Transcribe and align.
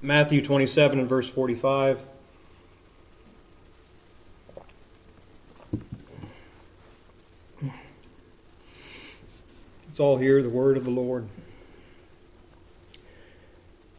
Matthew 0.00 0.40
27 0.40 1.00
and 1.00 1.08
verse 1.08 1.28
45. 1.28 2.00
It's 9.88 9.98
all 9.98 10.18
here, 10.18 10.40
the 10.40 10.48
word 10.48 10.76
of 10.76 10.84
the 10.84 10.90
Lord. 10.90 11.26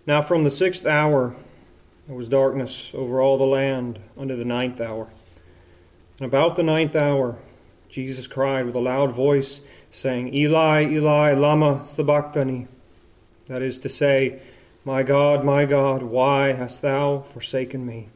Now, 0.07 0.21
from 0.21 0.45
the 0.45 0.51
sixth 0.51 0.85
hour, 0.85 1.35
there 2.07 2.15
was 2.15 2.29
darkness 2.29 2.91
over 2.93 3.19
all 3.19 3.37
the 3.37 3.43
land 3.43 3.99
unto 4.17 4.37
the 4.37 4.45
ninth 4.45 4.79
hour. 4.79 5.09
And 6.17 6.25
about 6.25 6.55
the 6.55 6.63
ninth 6.63 6.95
hour, 6.95 7.35
Jesus 7.89 8.25
cried 8.25 8.65
with 8.65 8.75
a 8.75 8.79
loud 8.79 9.11
voice, 9.11 9.59
saying, 9.91 10.33
Eli, 10.33 10.85
Eli, 10.85 11.33
Lama 11.33 11.83
Sabachthani. 11.85 12.67
That 13.47 13.61
is 13.61 13.79
to 13.81 13.89
say, 13.89 14.39
My 14.85 15.03
God, 15.03 15.43
my 15.43 15.65
God, 15.65 16.03
why 16.03 16.53
hast 16.53 16.81
thou 16.81 17.19
forsaken 17.19 17.85
me? 17.85 18.09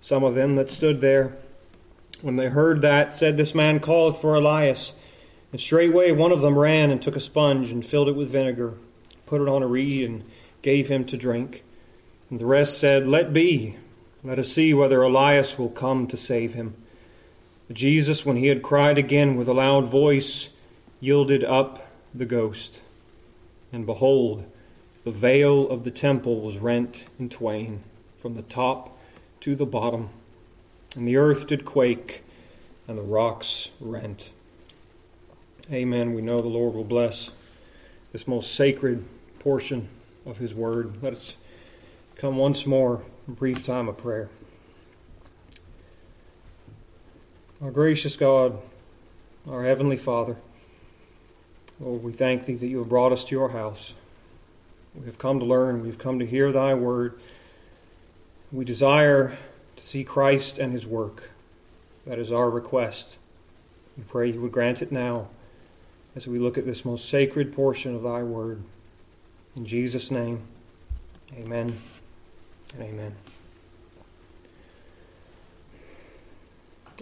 Some 0.00 0.22
of 0.22 0.34
them 0.34 0.56
that 0.56 0.70
stood 0.70 1.00
there, 1.00 1.36
when 2.22 2.36
they 2.36 2.48
heard 2.48 2.82
that, 2.82 3.14
said, 3.14 3.36
This 3.36 3.54
man 3.54 3.80
calleth 3.80 4.20
for 4.20 4.34
Elias. 4.34 4.92
And 5.50 5.60
straightway 5.60 6.12
one 6.12 6.32
of 6.32 6.40
them 6.40 6.58
ran 6.58 6.90
and 6.90 7.00
took 7.00 7.16
a 7.16 7.20
sponge 7.20 7.70
and 7.70 7.84
filled 7.84 8.08
it 8.08 8.16
with 8.16 8.30
vinegar, 8.30 8.74
put 9.26 9.40
it 9.40 9.48
on 9.48 9.62
a 9.62 9.66
reed, 9.66 10.08
and 10.08 10.24
gave 10.62 10.88
him 10.88 11.04
to 11.06 11.16
drink. 11.16 11.64
And 12.30 12.38
the 12.38 12.46
rest 12.46 12.78
said, 12.78 13.08
Let 13.08 13.32
be. 13.32 13.76
Let 14.22 14.38
us 14.38 14.52
see 14.52 14.74
whether 14.74 15.02
Elias 15.02 15.58
will 15.58 15.70
come 15.70 16.06
to 16.08 16.16
save 16.16 16.54
him. 16.54 16.74
But 17.66 17.76
Jesus, 17.76 18.26
when 18.26 18.36
he 18.36 18.48
had 18.48 18.62
cried 18.62 18.98
again 18.98 19.36
with 19.36 19.48
a 19.48 19.54
loud 19.54 19.86
voice, 19.86 20.48
yielded 21.00 21.44
up 21.44 21.86
the 22.14 22.26
ghost. 22.26 22.80
And 23.72 23.86
behold, 23.86 24.44
the 25.04 25.10
veil 25.10 25.68
of 25.68 25.84
the 25.84 25.90
temple 25.90 26.40
was 26.40 26.58
rent 26.58 27.06
in 27.18 27.28
twain, 27.28 27.82
from 28.16 28.34
the 28.34 28.42
top 28.42 28.98
to 29.40 29.54
the 29.54 29.66
bottom. 29.66 30.10
And 30.96 31.06
the 31.06 31.16
earth 31.16 31.46
did 31.46 31.64
quake, 31.64 32.24
and 32.86 32.98
the 32.98 33.02
rocks 33.02 33.70
rent. 33.80 34.30
Amen. 35.70 36.14
We 36.14 36.22
know 36.22 36.40
the 36.40 36.48
Lord 36.48 36.74
will 36.74 36.84
bless 36.84 37.30
this 38.12 38.26
most 38.26 38.54
sacred 38.54 39.04
portion 39.38 39.88
of 40.24 40.38
His 40.38 40.54
Word. 40.54 41.02
Let 41.02 41.12
us 41.12 41.36
come 42.16 42.36
once 42.36 42.66
more, 42.66 43.02
brief 43.26 43.64
time 43.64 43.88
of 43.88 43.98
prayer. 43.98 44.28
Our 47.60 47.70
gracious 47.70 48.16
God, 48.16 48.58
our 49.48 49.64
Heavenly 49.64 49.96
Father, 49.96 50.36
Lord, 51.80 52.02
we 52.02 52.12
thank 52.12 52.46
Thee 52.46 52.54
that 52.54 52.66
You 52.66 52.78
have 52.78 52.88
brought 52.88 53.12
us 53.12 53.24
to 53.24 53.34
Your 53.34 53.50
house. 53.50 53.94
We 54.94 55.06
have 55.06 55.18
come 55.18 55.38
to 55.38 55.44
learn, 55.44 55.82
we 55.82 55.88
have 55.88 55.98
come 55.98 56.18
to 56.18 56.26
hear 56.26 56.52
Thy 56.52 56.74
Word. 56.74 57.18
We 58.50 58.64
desire 58.64 59.36
to 59.76 59.84
see 59.84 60.04
Christ 60.04 60.58
and 60.58 60.72
His 60.72 60.86
work. 60.86 61.30
That 62.06 62.18
is 62.18 62.32
our 62.32 62.50
request. 62.50 63.16
We 63.96 64.04
pray 64.04 64.30
You 64.30 64.40
would 64.40 64.52
grant 64.52 64.80
it 64.80 64.90
now 64.90 65.28
as 66.18 66.26
we 66.26 66.38
look 66.38 66.58
at 66.58 66.66
this 66.66 66.84
most 66.84 67.08
sacred 67.08 67.52
portion 67.52 67.94
of 67.94 68.02
thy 68.02 68.22
word. 68.22 68.62
In 69.54 69.66
Jesus' 69.66 70.10
name, 70.10 70.42
amen 71.36 71.78
and 72.74 72.82
amen. 72.82 73.14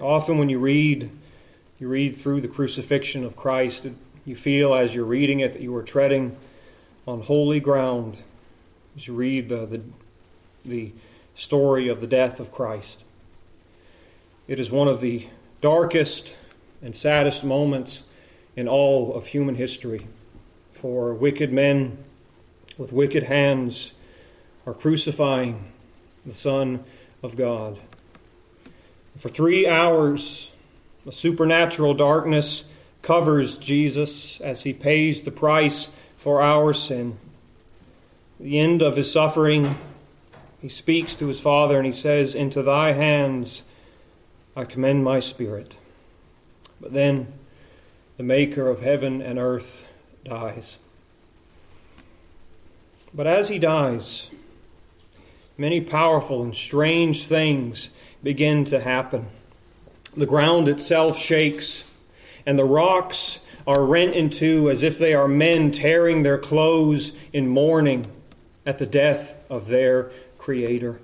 Often 0.00 0.38
when 0.38 0.48
you 0.48 0.58
read, 0.58 1.10
you 1.78 1.88
read 1.88 2.16
through 2.16 2.42
the 2.42 2.48
crucifixion 2.48 3.24
of 3.24 3.36
Christ, 3.36 3.86
you 4.26 4.36
feel 4.36 4.74
as 4.74 4.94
you're 4.94 5.04
reading 5.04 5.40
it 5.40 5.54
that 5.54 5.62
you 5.62 5.74
are 5.76 5.82
treading 5.82 6.36
on 7.06 7.22
holy 7.22 7.60
ground 7.60 8.16
as 8.96 9.06
you 9.06 9.14
read 9.14 9.48
the, 9.48 9.66
the, 9.66 9.80
the 10.64 10.92
story 11.34 11.88
of 11.88 12.00
the 12.00 12.06
death 12.06 12.40
of 12.40 12.50
Christ. 12.50 13.04
It 14.48 14.58
is 14.58 14.70
one 14.70 14.88
of 14.88 15.00
the 15.00 15.28
darkest 15.60 16.34
and 16.82 16.96
saddest 16.96 17.44
moments 17.44 18.02
in 18.56 18.68
all 18.68 19.14
of 19.14 19.28
human 19.28 19.54
history. 19.54 20.06
For 20.72 21.14
wicked 21.14 21.52
men 21.52 21.98
with 22.76 22.92
wicked 22.92 23.24
hands 23.24 23.92
are 24.66 24.74
crucifying 24.74 25.72
the 26.24 26.34
Son 26.34 26.84
of 27.22 27.36
God. 27.36 27.78
For 29.16 29.28
three 29.28 29.66
hours, 29.66 30.50
a 31.06 31.12
supernatural 31.12 31.94
darkness 31.94 32.64
covers 33.02 33.56
Jesus 33.56 34.40
as 34.40 34.62
he 34.62 34.72
pays 34.72 35.22
the 35.22 35.30
price 35.30 35.88
for 36.26 36.42
our 36.42 36.74
sin. 36.74 37.16
At 38.40 38.46
the 38.46 38.58
end 38.58 38.82
of 38.82 38.96
his 38.96 39.12
suffering, 39.12 39.76
he 40.60 40.68
speaks 40.68 41.14
to 41.14 41.28
his 41.28 41.38
Father 41.38 41.76
and 41.78 41.86
he 41.86 41.92
says, 41.92 42.34
Into 42.34 42.64
thy 42.64 42.94
hands 42.94 43.62
I 44.56 44.64
commend 44.64 45.04
my 45.04 45.20
spirit. 45.20 45.76
But 46.80 46.92
then, 46.92 47.32
the 48.16 48.24
maker 48.24 48.68
of 48.68 48.80
heaven 48.80 49.22
and 49.22 49.38
earth, 49.38 49.86
dies. 50.24 50.78
But 53.14 53.28
as 53.28 53.48
he 53.48 53.60
dies, 53.60 54.28
many 55.56 55.80
powerful 55.80 56.42
and 56.42 56.56
strange 56.56 57.28
things 57.28 57.90
begin 58.20 58.64
to 58.64 58.80
happen. 58.80 59.28
The 60.16 60.26
ground 60.26 60.66
itself 60.66 61.18
shakes, 61.18 61.84
and 62.44 62.58
the 62.58 62.64
rocks 62.64 63.38
are 63.66 63.84
rent 63.84 64.14
in 64.14 64.30
two 64.30 64.70
as 64.70 64.82
if 64.82 64.98
they 64.98 65.14
are 65.14 65.28
men 65.28 65.72
tearing 65.72 66.22
their 66.22 66.38
clothes 66.38 67.12
in 67.32 67.48
mourning 67.48 68.10
at 68.64 68.78
the 68.78 68.86
death 68.86 69.34
of 69.50 69.68
their 69.68 70.10
Creator. 70.38 71.00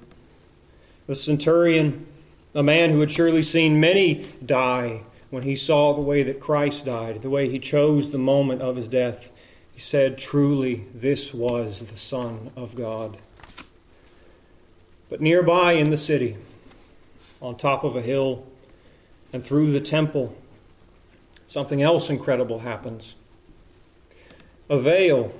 The 1.06 1.16
centurion, 1.16 2.06
a 2.54 2.62
man 2.62 2.90
who 2.90 3.00
had 3.00 3.10
surely 3.10 3.42
seen 3.42 3.80
many 3.80 4.26
die, 4.44 5.02
when 5.30 5.42
he 5.44 5.56
saw 5.56 5.94
the 5.94 6.00
way 6.00 6.22
that 6.22 6.40
Christ 6.40 6.84
died, 6.84 7.22
the 7.22 7.30
way 7.30 7.48
he 7.48 7.58
chose 7.58 8.10
the 8.10 8.18
moment 8.18 8.60
of 8.60 8.76
his 8.76 8.86
death, 8.86 9.30
he 9.72 9.80
said, 9.80 10.18
Truly, 10.18 10.84
this 10.94 11.32
was 11.32 11.80
the 11.80 11.96
Son 11.96 12.50
of 12.54 12.76
God. 12.76 13.16
But 15.08 15.22
nearby 15.22 15.72
in 15.72 15.88
the 15.88 15.96
city, 15.96 16.36
on 17.40 17.56
top 17.56 17.82
of 17.82 17.96
a 17.96 18.02
hill, 18.02 18.46
and 19.32 19.42
through 19.42 19.72
the 19.72 19.80
temple, 19.80 20.36
something 21.52 21.82
else 21.82 22.08
incredible 22.08 22.60
happens. 22.60 23.14
A 24.70 24.78
veil 24.78 25.32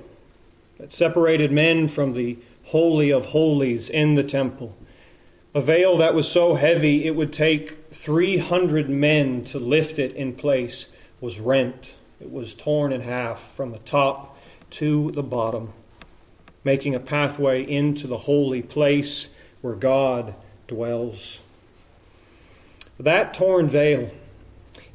that 0.77 0.91
separated 0.91 1.51
men 1.51 1.87
from 1.87 2.13
the 2.13 2.37
Holy 2.65 3.11
of 3.11 3.27
Holies 3.27 3.89
in 3.89 4.15
the 4.15 4.23
temple 4.23 4.75
a 5.55 5.61
veil 5.61 5.97
that 5.97 6.15
was 6.15 6.27
so 6.27 6.55
heavy 6.55 7.05
it 7.05 7.15
would 7.15 7.31
take 7.31 7.91
300 7.91 8.89
men 8.89 9.43
to 9.45 9.59
lift 9.59 9.99
it 9.99 10.15
in 10.15 10.33
place 10.33 10.87
was 11.21 11.39
rent. 11.39 11.95
It 12.19 12.31
was 12.31 12.55
torn 12.55 12.91
in 12.91 13.01
half 13.01 13.53
from 13.55 13.71
the 13.71 13.77
top 13.79 14.35
to 14.71 15.11
the 15.11 15.21
bottom, 15.21 15.73
making 16.63 16.95
a 16.95 16.99
pathway 16.99 17.63
into 17.63 18.07
the 18.07 18.19
holy 18.19 18.63
place 18.63 19.27
where 19.61 19.75
God 19.75 20.33
dwells. 20.65 21.39
That 22.99 23.35
torn 23.35 23.69
veil, 23.69 24.11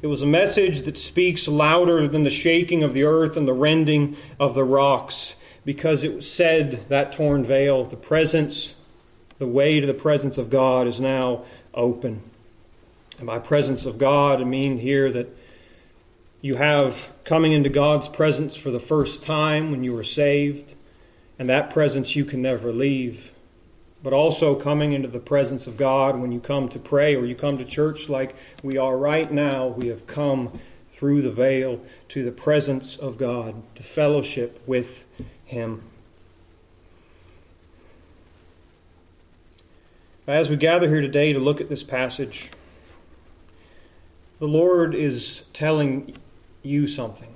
it 0.01 0.07
was 0.07 0.21
a 0.21 0.27
message 0.27 0.81
that 0.81 0.97
speaks 0.97 1.47
louder 1.47 2.07
than 2.07 2.23
the 2.23 2.29
shaking 2.29 2.83
of 2.83 2.93
the 2.93 3.03
earth 3.03 3.35
and 3.35 3.47
the 3.47 3.53
rending 3.53 4.15
of 4.39 4.55
the 4.55 4.63
rocks, 4.63 5.35
because 5.65 6.03
it 6.03 6.23
said, 6.23 6.87
that 6.89 7.11
torn 7.11 7.43
veil, 7.43 7.83
the 7.83 7.97
presence 7.97 8.75
the 9.39 9.47
way 9.47 9.79
to 9.79 9.87
the 9.87 9.93
presence 9.93 10.37
of 10.37 10.49
God 10.49 10.85
is 10.85 10.99
now 10.99 11.43
open. 11.73 12.21
And 13.17 13.27
by 13.27 13.39
presence 13.39 13.85
of 13.85 13.97
God, 13.97 14.41
I 14.41 14.43
mean 14.43 14.79
here 14.79 15.11
that 15.11 15.35
you 16.41 16.55
have 16.55 17.09
coming 17.23 17.51
into 17.51 17.69
God's 17.69 18.07
presence 18.07 18.55
for 18.55 18.69
the 18.69 18.79
first 18.79 19.23
time 19.23 19.71
when 19.71 19.83
you 19.83 19.93
were 19.93 20.03
saved, 20.03 20.73
and 21.37 21.49
that 21.49 21.69
presence 21.69 22.15
you 22.15 22.25
can 22.25 22.41
never 22.41 22.71
leave. 22.71 23.31
But 24.01 24.13
also 24.13 24.55
coming 24.55 24.93
into 24.93 25.09
the 25.09 25.19
presence 25.19 25.67
of 25.67 25.75
God 25.75 26.19
when 26.19 26.31
you 26.31 26.39
come 26.39 26.69
to 26.69 26.79
pray 26.79 27.15
or 27.15 27.25
you 27.25 27.35
come 27.35 27.57
to 27.57 27.65
church 27.65 28.07
like 28.07 28.35
we 28.63 28.77
are 28.77 28.97
right 28.97 29.31
now, 29.31 29.67
we 29.67 29.87
have 29.87 30.07
come 30.07 30.57
through 30.89 31.21
the 31.21 31.31
veil 31.31 31.81
to 32.09 32.23
the 32.23 32.31
presence 32.31 32.97
of 32.97 33.17
God, 33.17 33.61
to 33.75 33.83
fellowship 33.83 34.61
with 34.65 35.05
Him. 35.45 35.83
As 40.27 40.49
we 40.49 40.57
gather 40.57 40.87
here 40.87 41.01
today 41.01 41.33
to 41.33 41.39
look 41.39 41.59
at 41.59 41.69
this 41.69 41.83
passage, 41.83 42.51
the 44.39 44.47
Lord 44.47 44.93
is 44.93 45.43
telling 45.53 46.15
you 46.61 46.87
something. 46.87 47.33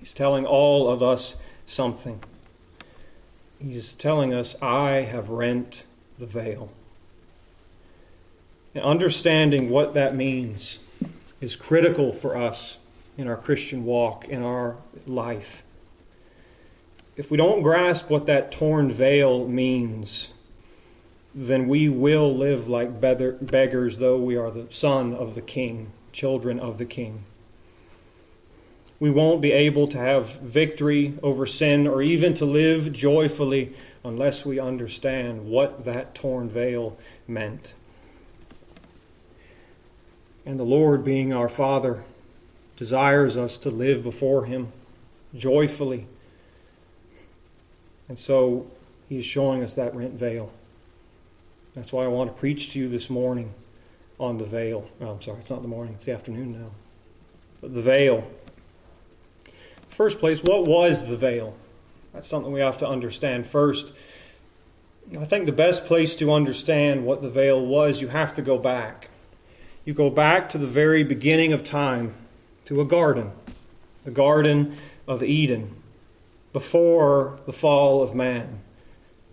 He's 0.00 0.14
telling 0.14 0.44
all 0.44 0.90
of 0.90 1.02
us 1.02 1.36
something. 1.64 2.22
He's 3.60 3.94
telling 3.94 4.32
us, 4.32 4.54
I 4.62 5.02
have 5.02 5.30
rent 5.30 5.84
the 6.18 6.26
veil. 6.26 6.70
And 8.74 8.84
understanding 8.84 9.68
what 9.70 9.94
that 9.94 10.14
means 10.14 10.78
is 11.40 11.56
critical 11.56 12.12
for 12.12 12.36
us 12.36 12.78
in 13.16 13.26
our 13.26 13.36
Christian 13.36 13.84
walk, 13.84 14.28
in 14.28 14.42
our 14.42 14.76
life. 15.06 15.62
if 17.16 17.32
we 17.32 17.36
don't 17.36 17.62
grasp 17.62 18.08
what 18.08 18.26
that 18.26 18.52
torn 18.52 18.88
veil 18.88 19.48
means, 19.48 20.30
then 21.34 21.66
we 21.66 21.88
will 21.88 22.34
live 22.34 22.68
like 22.68 23.00
beggars, 23.00 23.98
though 23.98 24.18
we 24.18 24.36
are 24.36 24.52
the 24.52 24.68
son 24.70 25.12
of 25.12 25.34
the 25.34 25.42
king, 25.42 25.90
children 26.12 26.60
of 26.60 26.78
the 26.78 26.84
king. 26.84 27.24
We 29.00 29.10
won't 29.10 29.40
be 29.40 29.52
able 29.52 29.86
to 29.88 29.98
have 29.98 30.40
victory 30.40 31.14
over 31.22 31.46
sin 31.46 31.86
or 31.86 32.02
even 32.02 32.34
to 32.34 32.44
live 32.44 32.92
joyfully 32.92 33.72
unless 34.04 34.44
we 34.44 34.58
understand 34.58 35.46
what 35.46 35.84
that 35.84 36.14
torn 36.14 36.48
veil 36.48 36.96
meant. 37.26 37.74
And 40.44 40.58
the 40.58 40.64
Lord, 40.64 41.04
being 41.04 41.32
our 41.32 41.48
Father, 41.48 42.02
desires 42.76 43.36
us 43.36 43.58
to 43.58 43.70
live 43.70 44.02
before 44.02 44.46
Him 44.46 44.72
joyfully. 45.34 46.06
And 48.08 48.18
so 48.18 48.66
He 49.08 49.18
is 49.18 49.24
showing 49.24 49.62
us 49.62 49.74
that 49.74 49.94
rent 49.94 50.14
veil. 50.14 50.52
That's 51.74 51.92
why 51.92 52.04
I 52.04 52.08
want 52.08 52.34
to 52.34 52.40
preach 52.40 52.72
to 52.72 52.78
you 52.78 52.88
this 52.88 53.10
morning 53.10 53.52
on 54.18 54.38
the 54.38 54.44
veil. 54.44 54.88
Oh, 55.00 55.10
I'm 55.10 55.22
sorry, 55.22 55.38
it's 55.38 55.50
not 55.50 55.62
the 55.62 55.68
morning, 55.68 55.94
it's 55.94 56.06
the 56.06 56.12
afternoon 56.12 56.60
now. 56.60 56.70
But 57.60 57.74
the 57.74 57.82
veil. 57.82 58.28
First 59.88 60.18
place, 60.18 60.42
what 60.42 60.66
was 60.66 61.08
the 61.08 61.16
veil? 61.16 61.56
That's 62.12 62.28
something 62.28 62.52
we 62.52 62.60
have 62.60 62.78
to 62.78 62.88
understand 62.88 63.46
first. 63.46 63.92
I 65.18 65.24
think 65.24 65.46
the 65.46 65.52
best 65.52 65.86
place 65.86 66.14
to 66.16 66.32
understand 66.32 67.06
what 67.06 67.22
the 67.22 67.30
veil 67.30 67.64
was, 67.64 68.00
you 68.00 68.08
have 68.08 68.34
to 68.34 68.42
go 68.42 68.58
back. 68.58 69.08
You 69.84 69.94
go 69.94 70.10
back 70.10 70.50
to 70.50 70.58
the 70.58 70.66
very 70.66 71.02
beginning 71.02 71.52
of 71.52 71.64
time, 71.64 72.14
to 72.66 72.80
a 72.80 72.84
garden, 72.84 73.32
the 74.04 74.10
Garden 74.10 74.76
of 75.06 75.22
Eden, 75.22 75.74
before 76.52 77.38
the 77.46 77.52
fall 77.52 78.02
of 78.02 78.14
man, 78.14 78.60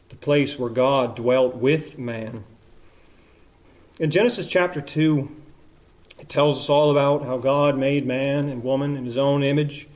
the 0.09 0.15
place 0.15 0.57
where 0.57 0.69
God 0.69 1.15
dwelt 1.15 1.55
with 1.55 1.99
man. 1.99 2.45
In 3.99 4.11
Genesis 4.11 4.47
chapter 4.47 4.79
2, 4.79 5.29
it 6.19 6.29
tells 6.29 6.59
us 6.59 6.69
all 6.69 6.89
about 6.89 7.25
how 7.25 7.37
God 7.37 7.77
made 7.77 8.05
man 8.05 8.47
and 8.47 8.63
woman 8.63 8.95
in 8.95 9.05
his 9.05 9.17
own 9.17 9.43
image, 9.43 9.87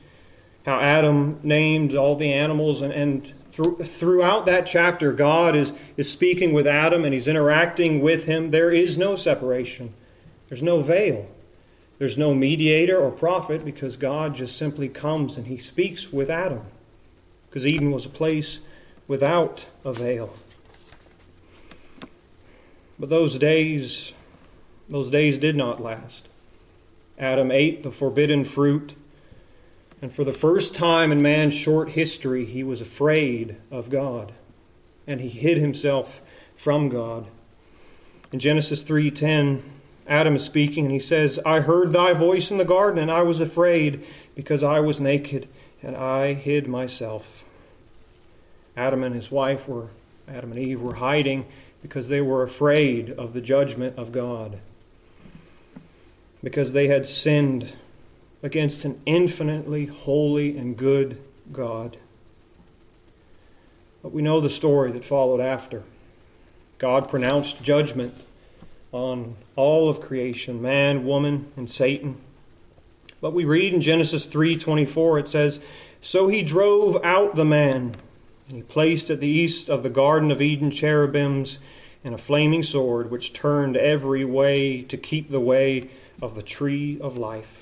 how 0.66 0.80
Adam 0.80 1.40
named 1.42 1.94
all 1.94 2.16
the 2.16 2.32
animals, 2.32 2.80
and, 2.80 2.92
and 2.92 3.32
through, 3.50 3.78
throughout 3.78 4.46
that 4.46 4.66
chapter, 4.66 5.12
God 5.12 5.56
is, 5.56 5.72
is 5.96 6.10
speaking 6.10 6.52
with 6.52 6.66
Adam 6.66 7.04
and 7.04 7.12
he's 7.12 7.28
interacting 7.28 8.00
with 8.00 8.24
him. 8.24 8.50
There 8.50 8.70
is 8.70 8.96
no 8.96 9.16
separation, 9.16 9.94
there's 10.48 10.62
no 10.62 10.80
veil. 10.80 11.28
There's 11.98 12.16
no 12.16 12.32
mediator 12.32 12.98
or 12.98 13.10
prophet 13.10 13.62
because 13.62 13.98
God 13.98 14.34
just 14.34 14.56
simply 14.56 14.88
comes 14.88 15.36
and 15.36 15.48
he 15.48 15.58
speaks 15.58 16.10
with 16.10 16.30
Adam. 16.30 16.62
Because 17.46 17.66
Eden 17.66 17.90
was 17.90 18.06
a 18.06 18.08
place 18.08 18.60
without 19.06 19.66
a 19.84 19.92
veil. 19.92 20.34
But 22.98 23.10
those 23.10 23.36
days, 23.36 24.14
those 24.88 25.10
days 25.10 25.36
did 25.36 25.56
not 25.56 25.78
last. 25.78 26.26
Adam 27.18 27.50
ate 27.50 27.82
the 27.82 27.90
forbidden 27.90 28.44
fruit, 28.44 28.94
and 30.02 30.12
for 30.12 30.24
the 30.24 30.32
first 30.32 30.74
time 30.74 31.12
in 31.12 31.20
man's 31.22 31.54
short 31.54 31.90
history, 31.90 32.44
he 32.44 32.62
was 32.62 32.80
afraid 32.80 33.56
of 33.70 33.90
God, 33.90 34.32
and 35.06 35.20
he 35.20 35.28
hid 35.28 35.58
himself 35.58 36.20
from 36.56 36.88
God. 36.88 37.26
In 38.32 38.38
Genesis 38.38 38.82
3:10, 38.82 39.62
Adam 40.06 40.36
is 40.36 40.44
speaking, 40.44 40.86
and 40.86 40.92
he 40.92 41.00
says, 41.00 41.38
I 41.46 41.60
heard 41.60 41.92
thy 41.92 42.12
voice 42.12 42.50
in 42.50 42.58
the 42.58 42.64
garden, 42.64 42.98
and 42.98 43.10
I 43.10 43.22
was 43.22 43.40
afraid 43.40 44.04
because 44.34 44.62
I 44.62 44.80
was 44.80 45.00
naked, 45.00 45.46
and 45.82 45.96
I 45.96 46.34
hid 46.34 46.66
myself. 46.66 47.44
Adam 48.76 49.04
and 49.04 49.14
his 49.14 49.30
wife 49.30 49.68
were, 49.68 49.88
Adam 50.26 50.52
and 50.52 50.60
Eve 50.60 50.80
were 50.80 50.94
hiding 50.94 51.46
because 51.82 52.08
they 52.08 52.20
were 52.20 52.42
afraid 52.42 53.10
of 53.10 53.32
the 53.34 53.40
judgment 53.40 53.96
of 53.96 54.10
God, 54.10 54.58
because 56.42 56.72
they 56.72 56.88
had 56.88 57.06
sinned 57.06 57.74
against 58.42 58.84
an 58.84 59.00
infinitely 59.06 59.86
holy 59.86 60.56
and 60.56 60.76
good 60.76 61.18
God. 61.52 61.96
But 64.02 64.12
we 64.12 64.22
know 64.22 64.40
the 64.40 64.50
story 64.50 64.92
that 64.92 65.04
followed 65.04 65.40
after. 65.40 65.82
God 66.78 67.08
pronounced 67.08 67.62
judgment 67.62 68.14
on 68.92 69.36
all 69.56 69.88
of 69.88 70.00
creation, 70.00 70.62
man, 70.62 71.04
woman, 71.04 71.52
and 71.56 71.70
Satan. 71.70 72.16
But 73.20 73.34
we 73.34 73.44
read 73.44 73.74
in 73.74 73.82
Genesis 73.82 74.24
3:24 74.24 75.18
it 75.18 75.28
says, 75.28 75.58
"So 76.00 76.28
he 76.28 76.42
drove 76.42 76.98
out 77.04 77.36
the 77.36 77.44
man, 77.44 77.96
and 78.48 78.56
he 78.56 78.62
placed 78.62 79.10
at 79.10 79.20
the 79.20 79.28
east 79.28 79.68
of 79.68 79.82
the 79.82 79.90
garden 79.90 80.30
of 80.30 80.40
Eden 80.40 80.70
cherubims 80.70 81.58
and 82.02 82.14
a 82.14 82.18
flaming 82.18 82.62
sword 82.62 83.10
which 83.10 83.34
turned 83.34 83.76
every 83.76 84.24
way 84.24 84.80
to 84.80 84.96
keep 84.96 85.30
the 85.30 85.40
way 85.40 85.90
of 86.22 86.34
the 86.34 86.42
tree 86.42 86.98
of 87.00 87.18
life." 87.18 87.59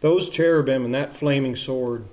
Those 0.00 0.30
cherubim 0.30 0.84
and 0.84 0.94
that 0.94 1.16
flaming 1.16 1.56
sword, 1.56 2.04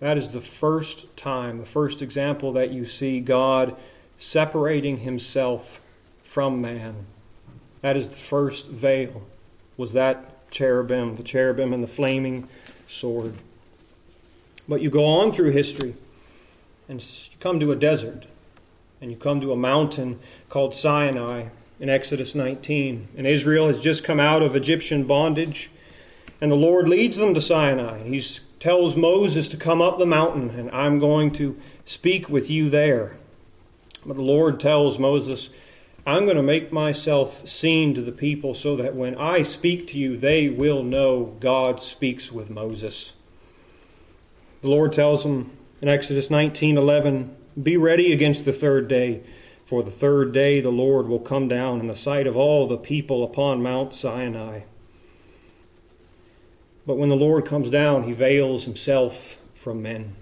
that 0.00 0.18
is 0.18 0.32
the 0.32 0.40
first 0.40 1.16
time, 1.16 1.58
the 1.58 1.64
first 1.64 2.02
example 2.02 2.52
that 2.52 2.70
you 2.70 2.84
see 2.84 3.20
God 3.20 3.76
separating 4.18 4.98
himself 4.98 5.80
from 6.22 6.60
man. 6.60 7.06
That 7.80 7.96
is 7.96 8.08
the 8.08 8.16
first 8.16 8.66
veil, 8.66 9.22
was 9.76 9.92
that 9.92 10.50
cherubim, 10.50 11.16
the 11.16 11.22
cherubim 11.22 11.72
and 11.72 11.82
the 11.82 11.88
flaming 11.88 12.48
sword. 12.88 13.34
But 14.68 14.80
you 14.80 14.90
go 14.90 15.04
on 15.04 15.32
through 15.32 15.50
history 15.50 15.94
and 16.88 17.02
you 17.02 17.36
come 17.40 17.58
to 17.60 17.72
a 17.72 17.76
desert 17.76 18.26
and 19.00 19.10
you 19.10 19.16
come 19.16 19.40
to 19.40 19.52
a 19.52 19.56
mountain 19.56 20.20
called 20.48 20.74
Sinai 20.74 21.48
in 21.80 21.88
Exodus 21.88 22.34
19. 22.34 23.08
And 23.16 23.26
Israel 23.26 23.66
has 23.66 23.80
just 23.80 24.04
come 24.04 24.20
out 24.20 24.42
of 24.42 24.54
Egyptian 24.54 25.04
bondage 25.04 25.70
and 26.42 26.50
the 26.50 26.56
Lord 26.56 26.88
leads 26.88 27.18
them 27.18 27.34
to 27.34 27.40
Sinai. 27.40 28.02
He 28.02 28.20
tells 28.58 28.96
Moses 28.96 29.46
to 29.46 29.56
come 29.56 29.80
up 29.80 29.98
the 29.98 30.04
mountain 30.04 30.50
and 30.50 30.68
I'm 30.72 30.98
going 30.98 31.30
to 31.34 31.56
speak 31.84 32.28
with 32.28 32.50
you 32.50 32.68
there. 32.68 33.16
But 34.04 34.16
the 34.16 34.22
Lord 34.22 34.58
tells 34.58 34.98
Moses, 34.98 35.50
I'm 36.04 36.24
going 36.24 36.36
to 36.36 36.42
make 36.42 36.72
myself 36.72 37.46
seen 37.46 37.94
to 37.94 38.02
the 38.02 38.10
people 38.10 38.54
so 38.54 38.74
that 38.74 38.96
when 38.96 39.14
I 39.14 39.42
speak 39.42 39.86
to 39.88 39.98
you, 39.98 40.16
they 40.16 40.48
will 40.48 40.82
know 40.82 41.36
God 41.38 41.80
speaks 41.80 42.32
with 42.32 42.50
Moses. 42.50 43.12
The 44.62 44.68
Lord 44.68 44.92
tells 44.92 45.22
them 45.22 45.52
in 45.80 45.86
Exodus 45.86 46.28
19:11, 46.28 47.36
"Be 47.62 47.76
ready 47.76 48.12
against 48.12 48.44
the 48.44 48.52
third 48.52 48.88
day, 48.88 49.20
for 49.64 49.84
the 49.84 49.92
third 49.92 50.32
day 50.32 50.60
the 50.60 50.72
Lord 50.72 51.06
will 51.06 51.20
come 51.20 51.46
down 51.46 51.78
in 51.78 51.86
the 51.86 51.94
sight 51.94 52.26
of 52.26 52.36
all 52.36 52.66
the 52.66 52.76
people 52.76 53.22
upon 53.22 53.62
Mount 53.62 53.94
Sinai." 53.94 54.62
But 56.86 56.96
when 56.96 57.08
the 57.08 57.16
Lord 57.16 57.46
comes 57.46 57.70
down, 57.70 58.04
he 58.04 58.12
veils 58.12 58.64
himself 58.64 59.36
from 59.54 59.82
men 59.82 60.16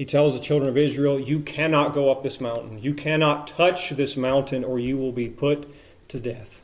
he 0.00 0.06
tells 0.06 0.32
the 0.32 0.40
children 0.40 0.70
of 0.70 0.78
Israel, 0.78 1.20
You 1.20 1.40
cannot 1.40 1.92
go 1.92 2.10
up 2.10 2.22
this 2.22 2.40
mountain. 2.40 2.78
You 2.78 2.94
cannot 2.94 3.46
touch 3.46 3.90
this 3.90 4.16
mountain, 4.16 4.64
or 4.64 4.78
you 4.78 4.96
will 4.96 5.12
be 5.12 5.28
put 5.28 5.68
to 6.08 6.18
death. 6.18 6.62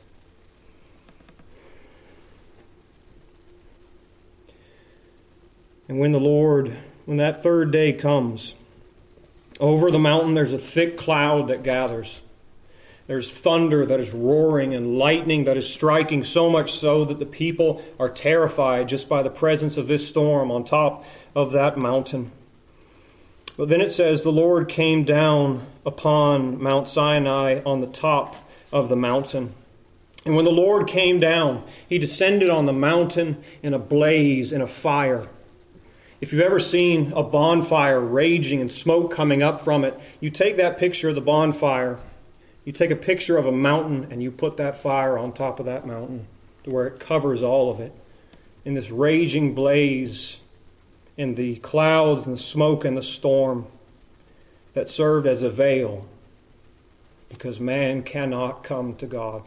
And 5.87 5.99
when 5.99 6.13
the 6.13 6.19
Lord, 6.19 6.77
when 7.05 7.17
that 7.17 7.43
third 7.43 7.69
day 7.69 7.93
comes, 7.93 8.55
over 9.59 9.91
the 9.91 9.99
mountain 9.99 10.33
there's 10.33 10.51
a 10.51 10.57
thick 10.57 10.97
cloud 10.97 11.47
that 11.49 11.61
gathers. 11.61 12.21
There's 13.07 13.31
thunder 13.31 13.85
that 13.85 14.01
is 14.01 14.11
roaring 14.11 14.73
and 14.73 14.97
lightning 14.97 15.45
that 15.45 15.55
is 15.55 15.67
striking, 15.67 16.25
so 16.25 16.49
much 16.49 16.73
so 16.73 17.05
that 17.05 17.19
the 17.19 17.25
people 17.25 17.81
are 17.97 18.09
terrified 18.09 18.89
just 18.89 19.07
by 19.07 19.23
the 19.23 19.29
presence 19.29 19.77
of 19.77 19.87
this 19.87 20.07
storm 20.07 20.51
on 20.51 20.65
top 20.65 21.05
of 21.33 21.53
that 21.53 21.77
mountain. 21.77 22.31
But 23.55 23.69
then 23.69 23.79
it 23.79 23.91
says, 23.91 24.23
The 24.23 24.31
Lord 24.31 24.67
came 24.67 25.05
down 25.05 25.65
upon 25.85 26.61
Mount 26.61 26.89
Sinai 26.89 27.61
on 27.65 27.79
the 27.79 27.87
top 27.87 28.35
of 28.73 28.89
the 28.89 28.97
mountain. 28.97 29.53
And 30.25 30.35
when 30.35 30.45
the 30.45 30.51
Lord 30.51 30.87
came 30.87 31.21
down, 31.21 31.63
he 31.87 31.97
descended 31.97 32.49
on 32.49 32.65
the 32.65 32.73
mountain 32.73 33.41
in 33.63 33.73
a 33.73 33.79
blaze, 33.79 34.51
in 34.51 34.61
a 34.61 34.67
fire. 34.67 35.29
If 36.19 36.33
you've 36.33 36.41
ever 36.41 36.59
seen 36.59 37.13
a 37.13 37.23
bonfire 37.23 38.01
raging 38.01 38.59
and 38.59 38.73
smoke 38.73 39.13
coming 39.13 39.41
up 39.41 39.61
from 39.61 39.85
it, 39.85 39.97
you 40.19 40.29
take 40.29 40.57
that 40.57 40.77
picture 40.77 41.09
of 41.09 41.15
the 41.15 41.21
bonfire, 41.21 41.99
you 42.67 42.73
take 42.73 42.91
a 42.91 42.97
picture 42.97 43.37
of 43.37 43.45
a 43.45 43.51
mountain, 43.51 44.07
and 44.11 44.21
you 44.21 44.29
put 44.29 44.57
that 44.57 44.75
fire 44.75 45.17
on 45.17 45.31
top 45.31 45.57
of 45.61 45.65
that 45.65 45.87
mountain 45.87 46.27
to 46.65 46.69
where 46.69 46.85
it 46.85 46.99
covers 46.99 47.41
all 47.41 47.71
of 47.71 47.79
it 47.79 47.93
in 48.65 48.73
this 48.73 48.91
raging 48.91 49.55
blaze 49.55 50.39
in 51.15 51.35
the 51.35 51.55
clouds 51.59 52.25
and 52.25 52.33
the 52.35 52.37
smoke 52.37 52.83
and 52.83 52.97
the 52.97 53.01
storm 53.01 53.67
that 54.73 54.89
served 54.89 55.25
as 55.25 55.41
a 55.41 55.49
veil 55.49 56.09
because 57.29 57.57
man 57.57 58.03
cannot 58.03 58.65
come 58.65 58.93
to 58.95 59.05
God. 59.05 59.43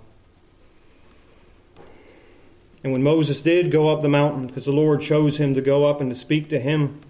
And 2.83 2.91
when 2.91 3.03
Moses 3.03 3.43
did 3.43 3.71
go 3.71 3.91
up 3.91 4.01
the 4.01 4.09
mountain, 4.09 4.47
because 4.47 4.65
the 4.65 4.73
Lord 4.73 5.03
chose 5.03 5.37
him 5.37 5.53
to 5.53 5.61
go 5.61 5.85
up 5.85 6.01
and 6.01 6.09
to 6.11 6.17
speak 6.17 6.49
to 6.49 6.59
him, 6.59 7.03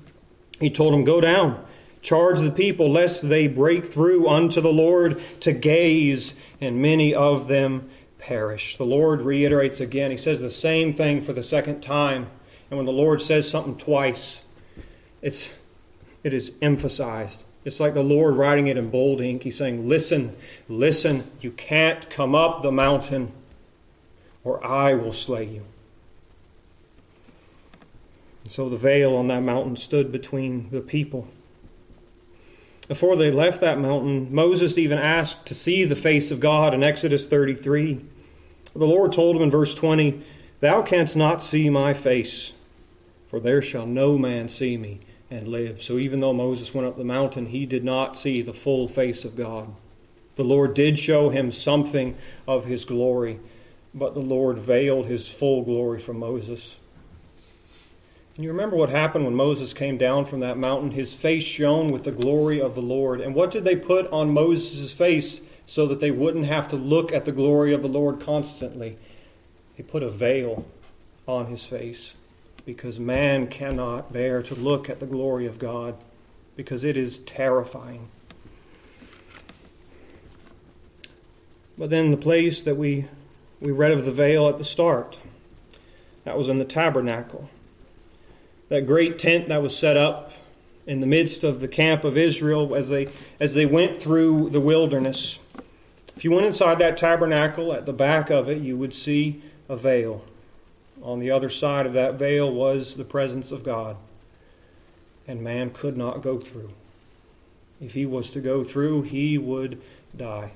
He 0.58 0.70
told 0.70 0.92
him, 0.92 1.04
Go 1.04 1.20
down, 1.20 1.64
charge 2.02 2.40
the 2.40 2.50
people, 2.50 2.90
lest 2.90 3.28
they 3.28 3.46
break 3.46 3.86
through 3.86 4.28
unto 4.28 4.60
the 4.60 4.72
Lord 4.72 5.20
to 5.40 5.52
gaze, 5.52 6.34
and 6.60 6.80
many 6.80 7.14
of 7.14 7.48
them 7.48 7.90
perish. 8.18 8.76
The 8.76 8.84
Lord 8.84 9.22
reiterates 9.22 9.80
again. 9.80 10.10
He 10.10 10.16
says 10.16 10.40
the 10.40 10.50
same 10.50 10.92
thing 10.92 11.20
for 11.20 11.32
the 11.32 11.42
second 11.42 11.80
time. 11.80 12.28
And 12.70 12.76
when 12.78 12.86
the 12.86 12.92
Lord 12.92 13.20
says 13.20 13.48
something 13.48 13.76
twice, 13.76 14.42
it's, 15.22 15.50
it 16.22 16.32
is 16.32 16.52
emphasized. 16.62 17.44
It's 17.64 17.80
like 17.80 17.94
the 17.94 18.02
Lord 18.02 18.36
writing 18.36 18.68
it 18.68 18.76
in 18.76 18.90
bold 18.90 19.20
ink. 19.20 19.42
He's 19.42 19.56
saying, 19.56 19.88
Listen, 19.88 20.34
listen, 20.68 21.30
you 21.40 21.50
can't 21.50 22.08
come 22.08 22.34
up 22.34 22.62
the 22.62 22.72
mountain, 22.72 23.32
or 24.44 24.64
I 24.64 24.94
will 24.94 25.12
slay 25.12 25.44
you. 25.44 25.64
And 28.44 28.52
so 28.52 28.68
the 28.68 28.78
veil 28.78 29.14
on 29.14 29.28
that 29.28 29.42
mountain 29.42 29.76
stood 29.76 30.10
between 30.10 30.70
the 30.70 30.80
people. 30.80 31.28
Before 32.90 33.14
they 33.14 33.30
left 33.30 33.60
that 33.60 33.78
mountain, 33.78 34.34
Moses 34.34 34.76
even 34.76 34.98
asked 34.98 35.46
to 35.46 35.54
see 35.54 35.84
the 35.84 35.94
face 35.94 36.32
of 36.32 36.40
God 36.40 36.74
in 36.74 36.82
Exodus 36.82 37.24
33. 37.24 38.00
The 38.74 38.84
Lord 38.84 39.12
told 39.12 39.36
him 39.36 39.42
in 39.42 39.50
verse 39.52 39.76
20, 39.76 40.20
Thou 40.58 40.82
canst 40.82 41.14
not 41.14 41.40
see 41.40 41.70
my 41.70 41.94
face, 41.94 42.50
for 43.28 43.38
there 43.38 43.62
shall 43.62 43.86
no 43.86 44.18
man 44.18 44.48
see 44.48 44.76
me 44.76 44.98
and 45.30 45.46
live. 45.46 45.80
So 45.80 45.98
even 45.98 46.18
though 46.18 46.32
Moses 46.32 46.74
went 46.74 46.88
up 46.88 46.96
the 46.96 47.04
mountain, 47.04 47.46
he 47.46 47.64
did 47.64 47.84
not 47.84 48.16
see 48.16 48.42
the 48.42 48.52
full 48.52 48.88
face 48.88 49.24
of 49.24 49.36
God. 49.36 49.72
The 50.34 50.42
Lord 50.42 50.74
did 50.74 50.98
show 50.98 51.30
him 51.30 51.52
something 51.52 52.16
of 52.48 52.64
his 52.64 52.84
glory, 52.84 53.38
but 53.94 54.14
the 54.14 54.20
Lord 54.20 54.58
veiled 54.58 55.06
his 55.06 55.28
full 55.28 55.62
glory 55.62 56.00
from 56.00 56.18
Moses. 56.18 56.74
And 58.36 58.44
you 58.44 58.50
remember 58.50 58.76
what 58.76 58.90
happened 58.90 59.24
when 59.24 59.34
Moses 59.34 59.72
came 59.72 59.98
down 59.98 60.24
from 60.24 60.40
that 60.40 60.56
mountain? 60.56 60.92
His 60.92 61.14
face 61.14 61.44
shone 61.44 61.90
with 61.90 62.04
the 62.04 62.12
glory 62.12 62.60
of 62.60 62.74
the 62.74 62.82
Lord. 62.82 63.20
And 63.20 63.34
what 63.34 63.50
did 63.50 63.64
they 63.64 63.76
put 63.76 64.10
on 64.12 64.32
Moses' 64.32 64.92
face 64.92 65.40
so 65.66 65.86
that 65.86 66.00
they 66.00 66.10
wouldn't 66.10 66.46
have 66.46 66.70
to 66.70 66.76
look 66.76 67.12
at 67.12 67.24
the 67.24 67.32
glory 67.32 67.74
of 67.74 67.82
the 67.82 67.88
Lord 67.88 68.20
constantly? 68.20 68.96
They 69.76 69.82
put 69.82 70.02
a 70.02 70.08
veil 70.08 70.64
on 71.26 71.46
his 71.46 71.64
face 71.64 72.14
because 72.64 73.00
man 73.00 73.46
cannot 73.46 74.12
bear 74.12 74.42
to 74.42 74.54
look 74.54 74.88
at 74.88 75.00
the 75.00 75.06
glory 75.06 75.46
of 75.46 75.58
God 75.58 75.96
because 76.56 76.84
it 76.84 76.96
is 76.96 77.18
terrifying. 77.20 78.08
But 81.76 81.90
then 81.90 82.10
the 82.10 82.16
place 82.16 82.62
that 82.62 82.76
we, 82.76 83.06
we 83.60 83.70
read 83.70 83.92
of 83.92 84.04
the 84.04 84.12
veil 84.12 84.48
at 84.48 84.58
the 84.58 84.64
start, 84.64 85.18
that 86.24 86.36
was 86.36 86.48
in 86.48 86.58
the 86.58 86.64
tabernacle 86.64 87.48
that 88.70 88.86
great 88.86 89.18
tent 89.18 89.48
that 89.48 89.62
was 89.62 89.76
set 89.76 89.96
up 89.96 90.32
in 90.86 91.00
the 91.00 91.06
midst 91.06 91.44
of 91.44 91.60
the 91.60 91.68
camp 91.68 92.04
of 92.04 92.16
Israel 92.16 92.74
as 92.74 92.88
they, 92.88 93.08
as 93.38 93.52
they 93.52 93.66
went 93.66 94.00
through 94.00 94.48
the 94.50 94.60
wilderness. 94.60 95.38
If 96.16 96.24
you 96.24 96.30
went 96.30 96.46
inside 96.46 96.78
that 96.78 96.96
tabernacle, 96.96 97.72
at 97.72 97.84
the 97.84 97.92
back 97.92 98.30
of 98.30 98.48
it, 98.48 98.58
you 98.62 98.76
would 98.76 98.94
see 98.94 99.42
a 99.68 99.76
veil. 99.76 100.24
On 101.02 101.18
the 101.18 101.30
other 101.30 101.50
side 101.50 101.86
of 101.86 101.92
that 101.94 102.14
veil 102.14 102.52
was 102.52 102.94
the 102.94 103.04
presence 103.04 103.50
of 103.50 103.64
God. 103.64 103.96
And 105.26 105.42
man 105.42 105.70
could 105.70 105.96
not 105.96 106.22
go 106.22 106.38
through. 106.38 106.70
If 107.80 107.94
he 107.94 108.06
was 108.06 108.30
to 108.30 108.40
go 108.40 108.62
through, 108.64 109.02
he 109.02 109.38
would 109.38 109.80
die. 110.16 110.52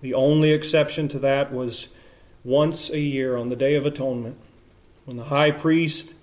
The 0.00 0.14
only 0.14 0.50
exception 0.52 1.08
to 1.08 1.18
that 1.20 1.52
was 1.52 1.88
once 2.44 2.90
a 2.90 2.98
year 2.98 3.36
on 3.36 3.48
the 3.48 3.56
Day 3.56 3.74
of 3.74 3.86
Atonement, 3.86 4.36
when 5.04 5.16
the 5.16 5.24
high 5.24 5.50
priest 5.50 6.14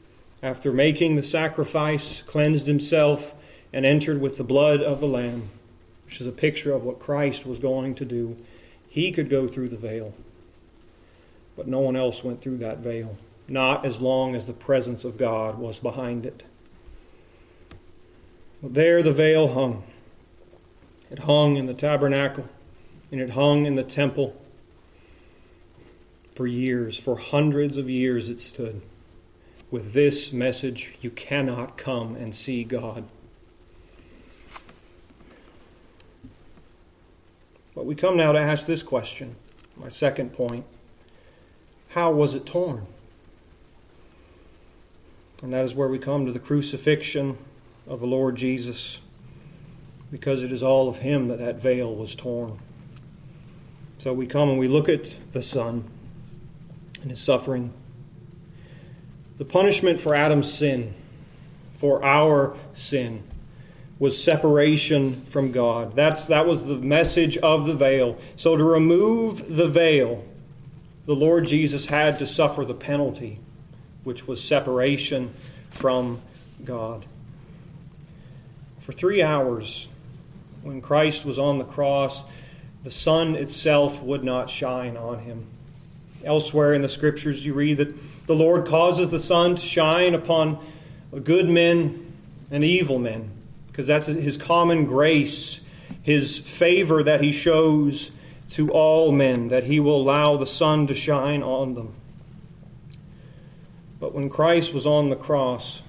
after 0.42 0.72
making 0.72 1.16
the 1.16 1.24
sacrifice, 1.24 2.22
cleansed 2.24 2.68
himself 2.68 3.34
and 3.74 3.86
entered 3.86 4.22
with 4.22 4.38
the 4.38 4.44
blood 4.44 4.82
of 4.82 5.00
the 5.00 5.08
Lamb, 5.08 5.50
which 6.06 6.22
is 6.22 6.28
a 6.28 6.32
picture 6.32 6.74
of 6.74 6.84
what 6.84 7.00
Christ 7.00 7.46
was 7.46 7.60
going 7.60 7.96
to 7.96 8.06
do. 8.06 8.38
He 8.88 9.12
could 9.12 9.30
go 9.30 9.48
through 9.48 9.70
the 9.70 9.78
veil, 9.78 10.14
but 11.56 11.68
no 11.68 11.80
one 11.80 11.96
else 11.96 12.24
went 12.24 12.42
through 12.42 12.58
that 12.58 12.80
veil, 12.80 13.18
not 13.48 13.86
as 13.86 14.00
long 14.00 14.36
as 14.36 14.48
the 14.48 14.54
presence 14.54 15.04
of 15.04 15.18
God 15.18 15.58
was 15.58 15.80
behind 15.80 16.26
it. 16.26 16.44
There 18.62 19.04
the 19.04 19.14
veil 19.14 19.54
hung. 19.54 19.84
It 21.10 21.20
hung 21.20 21.58
in 21.58 21.68
the 21.68 21.74
tabernacle, 21.74 22.46
and 23.12 23.22
it 23.22 23.32
hung 23.32 23.66
in 23.66 23.76
the 23.76 23.84
temple. 23.84 24.40
For 26.36 26.46
years, 26.46 26.98
for 26.98 27.18
hundreds 27.18 27.78
of 27.78 27.90
years, 27.90 28.30
it 28.30 28.40
stood 28.40 28.82
with 29.70 29.94
this 29.94 30.32
message, 30.32 30.96
you 31.02 31.10
cannot 31.10 31.78
come 31.78 32.16
and 32.16 32.34
see 32.36 32.64
God. 32.64 33.04
But 37.76 37.86
we 37.86 37.94
come 37.94 38.18
now 38.18 38.32
to 38.32 38.40
ask 38.40 38.66
this 38.66 38.82
question, 38.82 39.36
my 39.76 39.90
second 39.90 40.34
point. 40.34 40.66
How 41.90 42.12
was 42.12 42.34
it 42.34 42.46
torn? 42.46 42.88
And 45.44 45.54
that 45.54 45.66
is 45.66 45.76
where 45.76 45.88
we 45.88 46.00
come 46.00 46.26
to 46.26 46.32
the 46.32 46.40
crucifixion 46.40 47.38
of 47.86 48.00
the 48.00 48.08
Lord 48.08 48.36
Jesus, 48.36 49.00
because 50.12 50.42
it 50.44 50.52
is 50.52 50.64
all 50.64 50.90
of 50.90 50.98
Him 50.98 51.28
that 51.28 51.40
that 51.40 51.58
veil 51.58 51.94
was 51.94 52.16
torn. 52.16 52.60
So 54.00 54.14
we 54.14 54.26
come 54.26 54.50
and 54.50 54.58
we 54.58 54.68
look 54.68 54.90
at 54.90 55.16
the 55.34 55.44
Son 55.44 55.84
and 57.02 57.12
His 57.12 57.20
suffering 57.20 57.74
the 59.38 59.46
punishment 59.46 60.00
for 60.00 60.16
Adam's 60.16 60.52
sin, 60.52 60.94
for 61.78 62.04
our 62.04 62.56
sin, 62.74 63.24
was 64.00 64.22
separation 64.22 65.22
from 65.26 65.52
God. 65.52 65.96
That's, 65.96 66.26
that 66.26 66.46
was 66.46 66.66
the 66.66 66.76
message 66.76 67.38
of 67.38 67.66
the 67.66 67.74
veil. 67.74 68.18
So, 68.36 68.56
to 68.56 68.64
remove 68.64 69.56
the 69.56 69.68
veil, 69.68 70.24
the 71.06 71.16
Lord 71.16 71.48
Jesus 71.48 71.88
had 71.88 72.20
to 72.20 72.28
suffer 72.28 72.66
the 72.66 72.74
penalty, 72.74 73.40
which 74.04 74.28
was 74.28 74.44
separation 74.44 75.34
from 75.70 76.22
God. 76.64 77.06
For 78.80 78.92
three 78.92 79.22
hours, 79.22 79.88
when 80.62 80.82
Christ 80.82 81.26
was 81.26 81.40
on 81.40 81.58
the 81.58 81.66
cross, 81.66 82.24
the 82.84 82.92
sun 82.92 83.36
itself 83.36 84.02
would 84.02 84.24
not 84.24 84.50
shine 84.50 84.96
on 84.96 85.20
him. 85.20 85.46
Elsewhere 86.24 86.74
in 86.74 86.82
the 86.82 86.90
scriptures, 86.90 87.46
you 87.46 87.54
read 87.54 87.78
that 87.78 87.96
the 88.28 88.36
Lord 88.36 88.68
causes 88.68 89.10
the 89.10 89.20
sun 89.20 89.56
to 89.56 89.62
shine 89.62 90.14
upon 90.14 90.60
good 91.24 91.50
men 91.50 92.14
and 92.52 92.64
evil 92.64 93.00
men, 93.00 93.32
because 93.68 93.88
that's 93.88 94.08
his 94.08 94.38
common 94.38 94.86
grace, 94.86 95.62
his 96.04 96.38
favor 96.38 97.02
that 97.04 97.22
he 97.22 97.32
shows 97.32 98.12
to 98.52 98.72
all 98.72 99.12
men, 99.12 99.48
that 99.48 99.64
he 99.64 99.80
will 99.80 100.02
allow 100.02 100.38
the 100.38 100.46
sun 100.46 100.88
to 100.88 100.94
shine 100.94 101.42
on 101.42 101.74
them. 101.74 101.94
But 104.00 104.14
when 104.14 104.30
Christ 104.30 104.74
was 104.74 104.86
on 104.86 105.10
the 105.10 105.16
cross, 105.16 105.82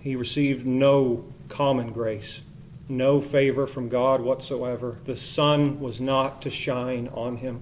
he 0.00 0.16
received 0.16 0.66
no 0.66 1.24
common 1.48 1.92
grace, 1.92 2.40
no 2.88 3.20
favor 3.20 3.66
from 3.66 3.88
God 3.88 4.20
whatsoever. 4.22 4.98
The 5.04 5.16
sun 5.16 5.78
was 5.78 6.00
not 6.00 6.42
to 6.42 6.50
shine 6.50 7.08
on 7.08 7.36
him 7.36 7.60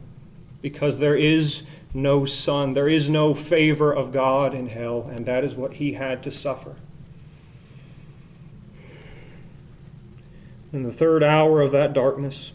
because 0.63 0.99
there 0.99 1.17
is 1.17 1.63
no 1.95 2.25
sun. 2.25 2.75
There 2.75 2.89
is 2.89 3.09
no 3.09 3.35
favor 3.35 3.93
of 3.93 4.13
God 4.13 4.55
in 4.55 4.69
hell, 4.69 5.09
and 5.13 5.27
that 5.27 5.45
is 5.45 5.55
what 5.55 5.75
he 5.75 5.95
had 5.95 6.23
to 6.25 6.31
suffer. 6.31 6.77
In 10.73 10.83
the 10.83 10.93
third 10.93 11.23
hour 11.23 11.63
of 11.63 11.73
that 11.73 11.95
darkness, 11.95 12.53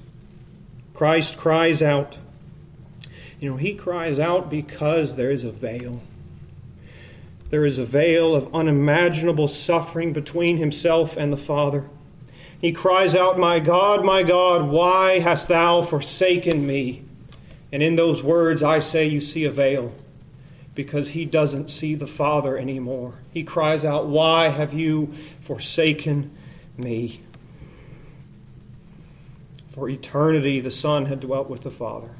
Christ 0.93 1.37
cries 1.37 1.81
out. 1.81 2.19
You 3.39 3.51
know, 3.51 3.57
he 3.57 3.73
cries 3.73 4.19
out 4.19 4.49
because 4.49 5.15
there 5.15 5.31
is 5.31 5.43
a 5.43 5.51
veil. 5.51 6.01
There 7.49 7.65
is 7.65 7.77
a 7.77 7.85
veil 7.85 8.35
of 8.35 8.53
unimaginable 8.53 9.47
suffering 9.47 10.13
between 10.13 10.57
himself 10.57 11.17
and 11.17 11.33
the 11.33 11.37
Father. 11.37 11.89
He 12.59 12.71
cries 12.71 13.15
out, 13.15 13.37
My 13.37 13.59
God, 13.59 14.05
my 14.05 14.23
God, 14.23 14.69
why 14.69 15.19
hast 15.19 15.49
thou 15.49 15.81
forsaken 15.81 16.65
me? 16.65 17.03
And 17.73 17.81
in 17.81 17.95
those 17.95 18.21
words, 18.21 18.61
I 18.61 18.77
say, 18.77 19.07
you 19.07 19.19
see 19.19 19.45
a 19.45 19.49
veil 19.49 19.95
because 20.75 21.09
he 21.09 21.25
doesn't 21.25 21.71
see 21.71 21.95
the 21.95 22.05
Father 22.05 22.55
anymore. 22.55 23.15
He 23.33 23.43
cries 23.43 23.83
out, 23.83 24.05
Why 24.05 24.49
have 24.49 24.75
you 24.75 25.11
forsaken 25.41 26.29
me? 26.77 27.21
For 29.69 29.89
eternity, 29.89 30.59
the 30.59 30.69
Son 30.69 31.07
had 31.07 31.21
dwelt 31.21 31.49
with 31.49 31.63
the 31.63 31.71
Father, 31.71 32.11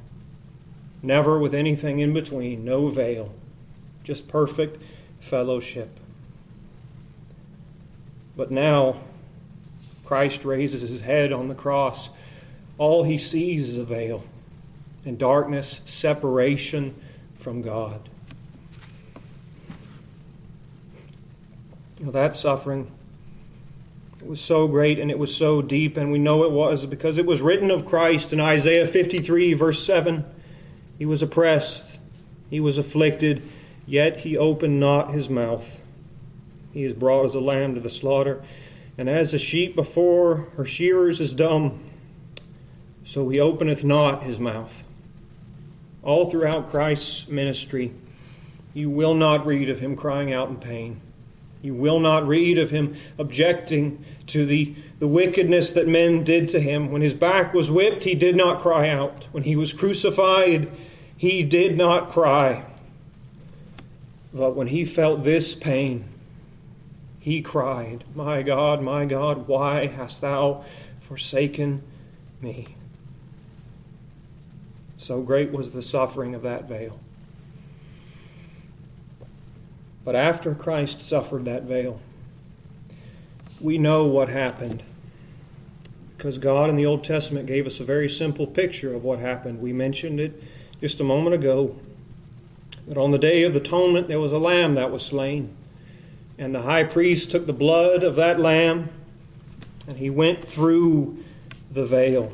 never 1.04 1.38
with 1.38 1.54
anything 1.54 2.00
in 2.00 2.14
between, 2.14 2.66
no 2.66 2.88
veil, 2.88 3.32
just 4.04 4.28
perfect 4.28 4.82
fellowship. 5.20 6.00
But 8.36 8.50
now, 8.50 9.02
Christ 10.04 10.46
raises 10.46 10.82
his 10.82 11.02
head 11.02 11.32
on 11.32 11.48
the 11.48 11.54
cross. 11.54 12.10
All 12.80 13.04
he 13.04 13.20
sees 13.20 13.70
is 13.70 13.78
a 13.78 13.84
veil 13.84 14.24
and 15.06 15.18
darkness, 15.18 15.82
separation 15.86 16.96
from 17.36 17.62
God. 17.62 18.10
Well, 22.02 22.12
that 22.12 22.36
suffering 22.36 22.92
It 24.22 24.28
was 24.28 24.42
so 24.42 24.68
great 24.68 25.00
and 25.00 25.12
it 25.12 25.20
was 25.20 25.36
so 25.36 25.62
deep, 25.62 25.98
and 25.98 26.12
we 26.12 26.20
know 26.20 26.44
it 26.44 26.52
was 26.52 26.86
because 26.86 27.18
it 27.18 27.26
was 27.26 27.42
written 27.42 27.72
of 27.72 27.86
Christ 27.86 28.34
in 28.34 28.40
Isaiah 28.40 28.88
53, 28.88 29.54
verse 29.54 29.86
7. 29.86 30.26
He 30.98 31.06
was 31.06 31.22
oppressed, 31.22 31.98
he 32.50 32.60
was 32.60 32.78
afflicted, 32.78 33.42
yet 33.86 34.22
he 34.22 34.38
opened 34.38 34.80
not 34.80 35.14
his 35.14 35.30
mouth. 35.30 35.82
He 36.74 36.84
is 36.84 36.94
brought 36.94 37.26
as 37.26 37.36
a 37.36 37.40
lamb 37.40 37.76
to 37.76 37.82
the 37.82 37.90
slaughter, 37.90 38.42
and 38.98 39.10
as 39.10 39.34
a 39.34 39.40
sheep 39.40 39.76
before 39.76 40.50
her 40.56 40.66
shearers 40.66 41.20
is 41.20 41.34
dumb, 41.34 41.80
so 43.06 43.28
he 43.30 43.40
openeth 43.40 43.84
not 43.84 44.24
his 44.24 44.40
mouth. 44.40 44.84
All 46.04 46.30
throughout 46.30 46.70
Christ's 46.70 47.28
ministry, 47.28 47.94
you 48.74 48.90
will 48.90 49.14
not 49.14 49.46
read 49.46 49.70
of 49.70 49.80
him 49.80 49.96
crying 49.96 50.34
out 50.34 50.50
in 50.50 50.58
pain. 50.58 51.00
You 51.62 51.74
will 51.74 52.00
not 52.00 52.28
read 52.28 52.58
of 52.58 52.72
him 52.72 52.96
objecting 53.18 54.04
to 54.28 54.46
the, 54.46 54.76
the 55.00 55.08
wickedness 55.08 55.72
that 55.72 55.88
men 55.88 56.26
did 56.26 56.50
to 56.50 56.60
him. 56.60 56.92
When 56.92 57.02
his 57.02 57.14
back 57.14 57.54
was 57.54 57.72
whipped, 57.72 58.04
he 58.04 58.16
did 58.16 58.36
not 58.36 58.62
cry 58.62 58.90
out. 58.90 59.28
When 59.32 59.44
he 59.44 59.56
was 59.56 59.72
crucified, 59.72 60.70
he 61.16 61.42
did 61.42 61.78
not 61.78 62.10
cry. 62.10 62.66
But 64.34 64.56
when 64.56 64.68
he 64.68 64.84
felt 64.84 65.24
this 65.24 65.56
pain, 65.56 66.04
he 67.20 67.42
cried, 67.42 68.04
My 68.14 68.42
God, 68.42 68.82
my 68.82 69.06
God, 69.06 69.48
why 69.48 69.86
hast 69.86 70.20
thou 70.20 70.66
forsaken 71.00 71.82
me? 72.42 72.76
So 75.04 75.22
great 75.22 75.52
was 75.52 75.72
the 75.72 75.82
suffering 75.82 76.34
of 76.34 76.44
that 76.44 76.64
veil. 76.64 76.98
But 80.06 80.16
after 80.16 80.56
Christ 80.56 81.02
suffered 81.02 81.44
that 81.44 81.64
veil, 81.64 82.00
we 83.60 83.78
know 83.78 84.06
what 84.06 84.30
happened. 84.30 84.82
Because 86.16 86.38
God 86.38 86.70
in 86.70 86.78
the 86.78 86.86
Old 86.86 87.04
Testament 87.04 87.48
gave 87.48 87.68
us 87.68 87.82
a 87.82 87.84
very 87.84 88.08
simple 88.08 88.48
picture 88.48 88.96
of 88.96 89.04
what 89.04 89.20
happened. 89.20 89.60
We 89.60 89.74
mentioned 89.74 90.22
it 90.22 90.42
just 90.80 91.02
a 91.02 91.04
moment 91.04 91.36
ago 91.36 91.78
that 92.88 92.98
on 92.98 93.12
the 93.12 93.20
day 93.20 93.44
of 93.44 93.54
atonement 93.58 94.08
there 94.08 94.22
was 94.22 94.32
a 94.32 94.38
lamb 94.38 94.76
that 94.76 94.90
was 94.90 95.06
slain. 95.06 95.54
And 96.38 96.56
the 96.56 96.62
high 96.62 96.86
priest 96.86 97.30
took 97.30 97.46
the 97.46 97.52
blood 97.52 98.06
of 98.06 98.16
that 98.16 98.40
lamb 98.40 98.88
and 99.86 99.98
he 99.98 100.10
went 100.10 100.48
through 100.48 101.22
the 101.70 101.86
veil 101.86 102.32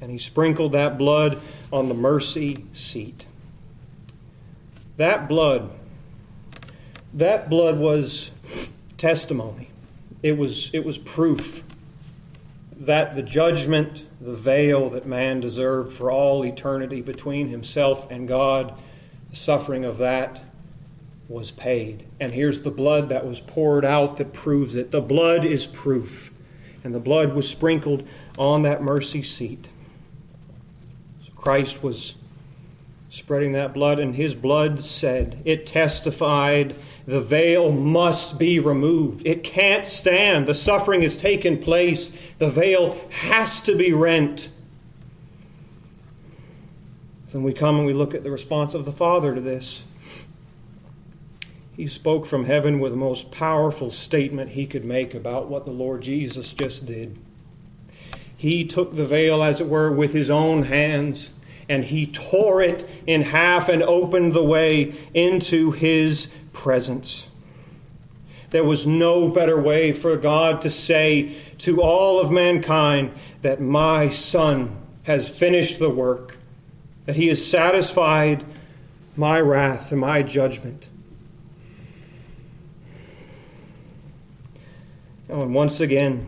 and 0.00 0.10
he 0.10 0.18
sprinkled 0.18 0.72
that 0.72 0.98
blood 0.98 1.40
on 1.72 1.88
the 1.88 1.94
mercy 1.94 2.64
seat. 2.72 3.26
That 4.96 5.28
blood 5.28 5.72
that 7.14 7.48
blood 7.48 7.78
was 7.78 8.30
testimony. 8.96 9.70
It 10.22 10.36
was, 10.36 10.70
it 10.72 10.84
was 10.84 10.98
proof 10.98 11.62
that 12.76 13.14
the 13.14 13.22
judgment, 13.22 14.04
the 14.20 14.34
veil 14.34 14.90
that 14.90 15.06
man 15.06 15.40
deserved 15.40 15.92
for 15.92 16.10
all 16.10 16.44
eternity 16.44 17.00
between 17.00 17.48
himself 17.48 18.08
and 18.10 18.28
God, 18.28 18.74
the 19.30 19.36
suffering 19.36 19.84
of 19.84 19.98
that 19.98 20.42
was 21.28 21.50
paid. 21.50 22.06
And 22.20 22.32
here's 22.32 22.62
the 22.62 22.70
blood 22.70 23.08
that 23.08 23.26
was 23.26 23.40
poured 23.40 23.84
out 23.84 24.16
that 24.18 24.32
proves 24.32 24.74
it. 24.74 24.90
The 24.90 25.00
blood 25.00 25.44
is 25.44 25.66
proof. 25.66 26.32
And 26.84 26.94
the 26.94 27.00
blood 27.00 27.34
was 27.34 27.48
sprinkled 27.48 28.06
on 28.38 28.62
that 28.62 28.82
mercy 28.82 29.22
seat. 29.22 29.68
Christ 31.38 31.82
was 31.82 32.14
spreading 33.10 33.52
that 33.52 33.72
blood, 33.72 33.98
and 33.98 34.14
his 34.14 34.34
blood 34.34 34.82
said, 34.82 35.40
it 35.44 35.66
testified 35.66 36.76
the 37.06 37.20
veil 37.20 37.72
must 37.72 38.38
be 38.38 38.58
removed. 38.58 39.26
It 39.26 39.42
can't 39.42 39.86
stand. 39.86 40.46
The 40.46 40.54
suffering 40.54 41.00
has 41.02 41.16
taken 41.16 41.58
place. 41.58 42.10
The 42.36 42.50
veil 42.50 43.00
has 43.10 43.62
to 43.62 43.74
be 43.74 43.94
rent. 43.94 44.50
Then 47.32 47.42
we 47.42 47.54
come 47.54 47.76
and 47.76 47.86
we 47.86 47.94
look 47.94 48.14
at 48.14 48.24
the 48.24 48.30
response 48.30 48.74
of 48.74 48.84
the 48.84 48.92
Father 48.92 49.34
to 49.34 49.40
this. 49.40 49.84
He 51.74 51.86
spoke 51.86 52.26
from 52.26 52.46
heaven 52.46 52.80
with 52.80 52.92
the 52.92 52.98
most 52.98 53.30
powerful 53.30 53.90
statement 53.90 54.50
he 54.50 54.66
could 54.66 54.84
make 54.84 55.14
about 55.14 55.48
what 55.48 55.64
the 55.64 55.70
Lord 55.70 56.02
Jesus 56.02 56.52
just 56.52 56.86
did. 56.86 57.18
He 58.38 58.64
took 58.64 58.96
the 58.96 59.04
veil, 59.04 59.42
as 59.42 59.60
it 59.60 59.68
were, 59.68 59.92
with 59.92 60.14
his 60.14 60.30
own 60.30 60.62
hands 60.62 61.28
and 61.68 61.84
he 61.84 62.06
tore 62.06 62.62
it 62.62 62.88
in 63.06 63.22
half 63.22 63.68
and 63.68 63.82
opened 63.82 64.32
the 64.32 64.42
way 64.42 64.94
into 65.12 65.70
his 65.70 66.28
presence. 66.52 67.26
There 68.50 68.64
was 68.64 68.86
no 68.86 69.28
better 69.28 69.60
way 69.60 69.92
for 69.92 70.16
God 70.16 70.62
to 70.62 70.70
say 70.70 71.36
to 71.58 71.82
all 71.82 72.20
of 72.20 72.30
mankind 72.30 73.12
that 73.42 73.60
my 73.60 74.08
Son 74.08 74.74
has 75.02 75.28
finished 75.28 75.78
the 75.78 75.90
work, 75.90 76.36
that 77.04 77.16
he 77.16 77.28
has 77.28 77.44
satisfied 77.44 78.44
my 79.16 79.38
wrath 79.40 79.92
and 79.92 80.00
my 80.00 80.22
judgment. 80.22 80.86
Oh, 85.28 85.42
and 85.42 85.54
once 85.54 85.80
again, 85.80 86.26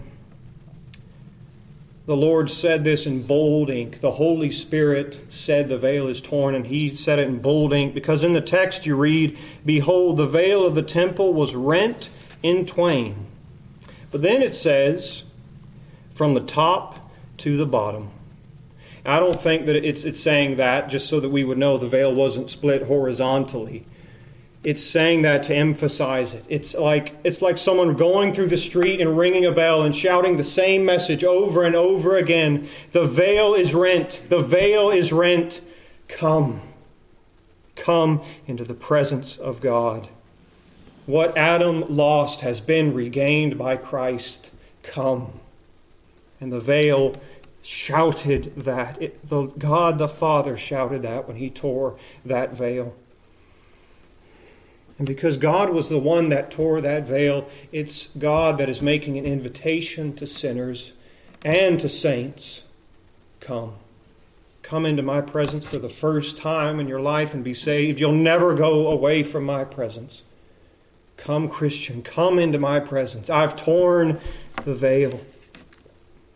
the 2.10 2.16
Lord 2.16 2.50
said 2.50 2.82
this 2.82 3.06
in 3.06 3.22
bold 3.22 3.70
ink. 3.70 4.00
The 4.00 4.10
Holy 4.10 4.50
Spirit 4.50 5.20
said 5.28 5.68
the 5.68 5.78
veil 5.78 6.08
is 6.08 6.20
torn, 6.20 6.56
and 6.56 6.66
He 6.66 6.92
said 6.92 7.20
it 7.20 7.28
in 7.28 7.38
bold 7.38 7.72
ink 7.72 7.94
because 7.94 8.24
in 8.24 8.32
the 8.32 8.40
text 8.40 8.84
you 8.84 8.96
read, 8.96 9.38
Behold, 9.64 10.16
the 10.16 10.26
veil 10.26 10.66
of 10.66 10.74
the 10.74 10.82
temple 10.82 11.32
was 11.32 11.54
rent 11.54 12.10
in 12.42 12.66
twain. 12.66 13.26
But 14.10 14.22
then 14.22 14.42
it 14.42 14.56
says, 14.56 15.22
From 16.12 16.34
the 16.34 16.40
top 16.40 17.12
to 17.38 17.56
the 17.56 17.64
bottom. 17.64 18.10
I 19.06 19.20
don't 19.20 19.40
think 19.40 19.66
that 19.66 19.76
it's, 19.76 20.02
it's 20.02 20.18
saying 20.18 20.56
that 20.56 20.88
just 20.88 21.08
so 21.08 21.20
that 21.20 21.30
we 21.30 21.44
would 21.44 21.58
know 21.58 21.78
the 21.78 21.86
veil 21.86 22.12
wasn't 22.12 22.50
split 22.50 22.88
horizontally 22.88 23.86
it's 24.62 24.82
saying 24.82 25.22
that 25.22 25.42
to 25.44 25.54
emphasize 25.54 26.34
it. 26.34 26.44
It's 26.48 26.74
like 26.74 27.14
it's 27.24 27.40
like 27.40 27.56
someone 27.56 27.96
going 27.96 28.34
through 28.34 28.48
the 28.48 28.58
street 28.58 29.00
and 29.00 29.16
ringing 29.16 29.46
a 29.46 29.52
bell 29.52 29.82
and 29.82 29.94
shouting 29.94 30.36
the 30.36 30.44
same 30.44 30.84
message 30.84 31.24
over 31.24 31.64
and 31.64 31.74
over 31.74 32.16
again. 32.16 32.68
The 32.92 33.06
veil 33.06 33.54
is 33.54 33.72
rent. 33.72 34.22
The 34.28 34.42
veil 34.42 34.90
is 34.90 35.12
rent. 35.12 35.62
Come. 36.08 36.60
Come 37.74 38.22
into 38.46 38.64
the 38.64 38.74
presence 38.74 39.38
of 39.38 39.62
God. 39.62 40.08
What 41.06 41.36
Adam 41.38 41.96
lost 41.96 42.40
has 42.40 42.60
been 42.60 42.92
regained 42.92 43.56
by 43.56 43.76
Christ. 43.76 44.50
Come. 44.82 45.32
And 46.38 46.52
the 46.52 46.60
veil 46.60 47.16
shouted 47.62 48.54
that. 48.56 49.00
It, 49.00 49.26
the, 49.26 49.46
God 49.46 49.96
the 49.96 50.08
Father 50.08 50.58
shouted 50.58 51.00
that 51.02 51.26
when 51.26 51.36
he 51.36 51.48
tore 51.48 51.96
that 52.24 52.52
veil. 52.52 52.94
And 55.00 55.06
because 55.06 55.38
God 55.38 55.70
was 55.70 55.88
the 55.88 55.98
one 55.98 56.28
that 56.28 56.50
tore 56.50 56.82
that 56.82 57.06
veil, 57.06 57.48
it's 57.72 58.08
God 58.18 58.58
that 58.58 58.68
is 58.68 58.82
making 58.82 59.16
an 59.16 59.24
invitation 59.24 60.14
to 60.16 60.26
sinners 60.26 60.92
and 61.42 61.80
to 61.80 61.88
saints 61.88 62.64
come. 63.40 63.76
Come 64.60 64.84
into 64.84 65.02
my 65.02 65.22
presence 65.22 65.64
for 65.64 65.78
the 65.78 65.88
first 65.88 66.36
time 66.36 66.78
in 66.78 66.86
your 66.86 67.00
life 67.00 67.32
and 67.32 67.42
be 67.42 67.54
saved. 67.54 67.98
You'll 67.98 68.12
never 68.12 68.54
go 68.54 68.88
away 68.88 69.22
from 69.22 69.44
my 69.44 69.64
presence. 69.64 70.22
Come, 71.16 71.48
Christian, 71.48 72.02
come 72.02 72.38
into 72.38 72.58
my 72.58 72.78
presence. 72.78 73.30
I've 73.30 73.56
torn 73.56 74.20
the 74.64 74.74
veil. 74.74 75.24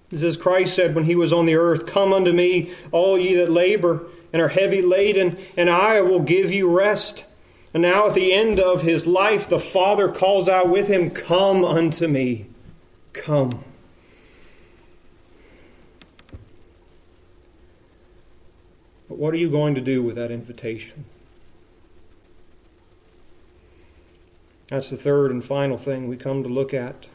This 0.08 0.22
is 0.22 0.38
Christ 0.38 0.74
said 0.74 0.94
when 0.94 1.04
he 1.04 1.16
was 1.16 1.34
on 1.34 1.44
the 1.44 1.56
earth, 1.56 1.84
Come 1.84 2.14
unto 2.14 2.32
me, 2.32 2.72
all 2.92 3.18
ye 3.18 3.34
that 3.34 3.50
labor 3.50 4.06
and 4.32 4.40
are 4.40 4.48
heavy 4.48 4.80
laden, 4.80 5.36
and 5.54 5.68
I 5.68 6.00
will 6.00 6.20
give 6.20 6.50
you 6.50 6.74
rest. 6.74 7.26
And 7.74 7.82
now 7.82 8.06
at 8.06 8.14
the 8.14 8.32
end 8.32 8.60
of 8.60 8.82
his 8.82 9.04
life, 9.04 9.48
the 9.48 9.58
Father 9.58 10.08
calls 10.08 10.48
out 10.48 10.68
with 10.68 10.86
him, 10.86 11.10
Come 11.10 11.64
unto 11.64 12.06
me. 12.06 12.46
Come. 13.12 13.64
But 19.08 19.18
what 19.18 19.34
are 19.34 19.38
you 19.38 19.50
going 19.50 19.74
to 19.74 19.80
do 19.80 20.04
with 20.04 20.14
that 20.14 20.30
invitation? 20.30 21.04
That's 24.68 24.88
the 24.88 24.96
third 24.96 25.32
and 25.32 25.44
final 25.44 25.76
thing 25.76 26.08
we 26.08 26.16
come 26.16 26.42
to 26.44 26.48
look 26.48 26.72
at, 26.72 27.08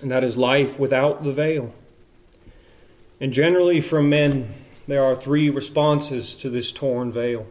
and 0.00 0.10
that 0.10 0.22
is 0.22 0.36
life 0.36 0.78
without 0.78 1.24
the 1.24 1.32
veil. 1.32 1.74
And 3.18 3.32
generally, 3.32 3.80
from 3.80 4.08
men, 4.10 4.54
there 4.86 5.02
are 5.02 5.16
three 5.16 5.48
responses 5.48 6.34
to 6.36 6.50
this 6.50 6.70
torn 6.70 7.10
veil. 7.10 7.46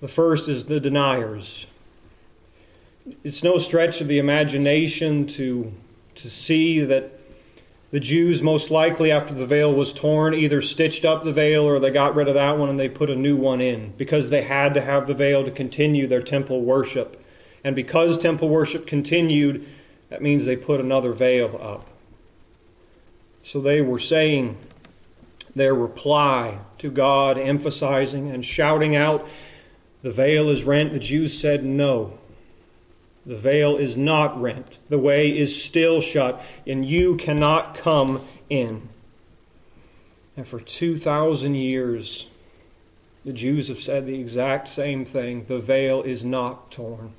The 0.00 0.08
first 0.08 0.48
is 0.48 0.66
the 0.66 0.78
deniers. 0.78 1.66
It's 3.24 3.42
no 3.42 3.58
stretch 3.58 4.00
of 4.00 4.08
the 4.08 4.18
imagination 4.18 5.26
to, 5.28 5.72
to 6.16 6.28
see 6.28 6.80
that 6.80 7.12
the 7.92 8.00
Jews, 8.00 8.42
most 8.42 8.70
likely 8.70 9.10
after 9.10 9.32
the 9.32 9.46
veil 9.46 9.72
was 9.72 9.94
torn, 9.94 10.34
either 10.34 10.60
stitched 10.60 11.04
up 11.04 11.24
the 11.24 11.32
veil 11.32 11.64
or 11.64 11.78
they 11.78 11.90
got 11.90 12.14
rid 12.14 12.28
of 12.28 12.34
that 12.34 12.58
one 12.58 12.68
and 12.68 12.78
they 12.78 12.88
put 12.88 13.08
a 13.08 13.14
new 13.14 13.36
one 13.36 13.60
in 13.60 13.94
because 13.96 14.28
they 14.28 14.42
had 14.42 14.74
to 14.74 14.80
have 14.80 15.06
the 15.06 15.14
veil 15.14 15.44
to 15.44 15.50
continue 15.50 16.06
their 16.06 16.22
temple 16.22 16.62
worship. 16.62 17.24
And 17.64 17.74
because 17.74 18.18
temple 18.18 18.48
worship 18.48 18.86
continued, 18.86 19.66
That 20.08 20.22
means 20.22 20.44
they 20.44 20.56
put 20.56 20.80
another 20.80 21.12
veil 21.12 21.58
up. 21.60 21.88
So 23.42 23.60
they 23.60 23.80
were 23.80 23.98
saying 23.98 24.56
their 25.54 25.74
reply 25.74 26.58
to 26.78 26.90
God, 26.90 27.38
emphasizing 27.38 28.30
and 28.30 28.44
shouting 28.44 28.94
out, 28.94 29.26
The 30.02 30.10
veil 30.10 30.48
is 30.48 30.64
rent. 30.64 30.92
The 30.92 30.98
Jews 30.98 31.38
said, 31.38 31.64
No. 31.64 32.18
The 33.24 33.36
veil 33.36 33.76
is 33.76 33.96
not 33.96 34.40
rent. 34.40 34.78
The 34.88 34.98
way 34.98 35.36
is 35.36 35.60
still 35.62 36.00
shut, 36.00 36.40
and 36.64 36.84
you 36.84 37.16
cannot 37.16 37.74
come 37.74 38.24
in. 38.48 38.88
And 40.36 40.46
for 40.46 40.60
2,000 40.60 41.56
years, 41.56 42.28
the 43.24 43.32
Jews 43.32 43.66
have 43.66 43.80
said 43.80 44.06
the 44.06 44.20
exact 44.20 44.68
same 44.68 45.04
thing 45.04 45.46
the 45.46 45.58
veil 45.58 46.02
is 46.02 46.24
not 46.24 46.70
torn. 46.70 47.12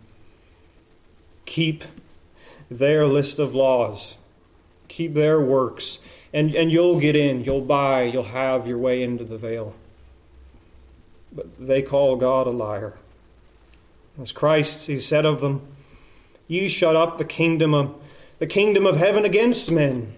Keep 1.46 1.84
their 2.72 3.06
list 3.06 3.40
of 3.40 3.54
laws, 3.54 4.16
keep 4.88 5.14
their 5.14 5.42
works, 5.42 6.00
and, 6.32 6.56
and 6.56 6.72
you'll 6.72 7.00
get 7.00 7.18
in, 7.18 7.44
you'll 7.44 7.62
buy, 7.62 8.04
you'll 8.04 8.24
have 8.24 8.66
your 8.66 8.78
way 8.78 9.04
into 9.04 9.26
the 9.26 9.38
veil. 9.38 9.76
But 11.38 11.68
they 11.68 11.84
call 11.84 12.16
God 12.16 12.48
a 12.48 12.50
liar. 12.50 12.96
As 14.20 14.32
Christ, 14.32 14.88
he 14.88 15.00
said 15.00 15.24
of 15.24 15.40
them, 15.40 15.62
Ye 16.48 16.68
shut 16.68 16.96
up 16.96 17.20
the 17.20 17.26
kingdom 17.26 17.76
of 17.76 17.94
the 18.40 18.48
kingdom 18.48 18.88
of 18.88 18.98
heaven 18.98 19.24
against 19.24 19.72
men. 19.72 20.14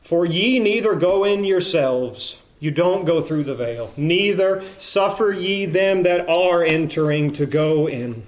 For 0.00 0.26
ye 0.26 0.58
neither 0.58 0.96
go 0.96 1.22
in 1.22 1.44
yourselves, 1.44 2.40
you 2.58 2.72
don't 2.72 3.04
go 3.04 3.20
through 3.20 3.44
the 3.44 3.54
veil, 3.54 3.92
neither 3.96 4.64
suffer 4.80 5.32
ye 5.32 5.64
them 5.64 6.02
that 6.02 6.28
are 6.28 6.64
entering 6.64 7.32
to 7.34 7.46
go 7.46 7.88
in. 7.88 8.24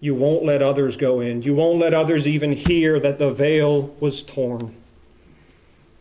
You 0.00 0.14
won't 0.14 0.44
let 0.44 0.62
others 0.62 0.96
go 0.96 1.20
in. 1.20 1.42
You 1.42 1.54
won't 1.54 1.80
let 1.80 1.92
others 1.92 2.26
even 2.26 2.52
hear 2.52 2.98
that 3.00 3.18
the 3.18 3.30
veil 3.30 3.94
was 4.00 4.22
torn. 4.22 4.74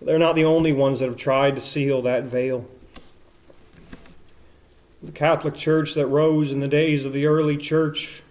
They're 0.01 0.19
not 0.19 0.35
the 0.35 0.45
only 0.45 0.71
ones 0.71 0.99
that 0.99 1.07
have 1.07 1.17
tried 1.17 1.55
to 1.55 1.61
seal 1.61 2.03
that 2.03 2.23
veil. 2.23 2.69
The 5.01 5.11
Catholic 5.11 5.55
Church 5.55 5.93
that 5.93 6.07
rose 6.07 6.51
in 6.51 6.59
the 6.59 6.67
days 6.67 7.05
of 7.05 7.13
the 7.13 7.25
early 7.25 7.57
church, 7.57 8.23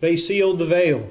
they 0.00 0.16
sealed 0.16 0.58
the 0.58 0.66
veil. 0.66 1.10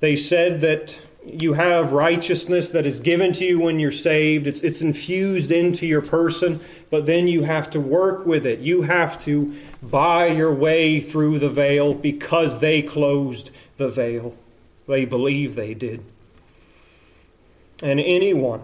They 0.00 0.16
said 0.16 0.60
that 0.60 0.98
you 1.26 1.54
have 1.54 1.92
righteousness 1.92 2.68
that 2.70 2.84
is 2.84 3.00
given 3.00 3.32
to 3.32 3.44
you 3.44 3.58
when 3.58 3.80
you're 3.80 3.90
saved. 3.90 4.46
It's, 4.46 4.60
it's 4.60 4.82
infused 4.82 5.50
into 5.50 5.86
your 5.86 6.02
person, 6.02 6.60
but 6.90 7.06
then 7.06 7.26
you 7.28 7.42
have 7.44 7.70
to 7.70 7.80
work 7.80 8.26
with 8.26 8.46
it. 8.46 8.60
You 8.60 8.82
have 8.82 9.18
to 9.24 9.54
buy 9.82 10.26
your 10.26 10.54
way 10.54 11.00
through 11.00 11.38
the 11.38 11.48
veil 11.48 11.94
because 11.94 12.60
they 12.60 12.82
closed 12.82 13.50
the 13.78 13.88
veil. 13.88 14.36
They 14.86 15.06
believe 15.06 15.54
they 15.54 15.72
did. 15.72 16.04
And 17.82 17.98
anyone, 17.98 18.62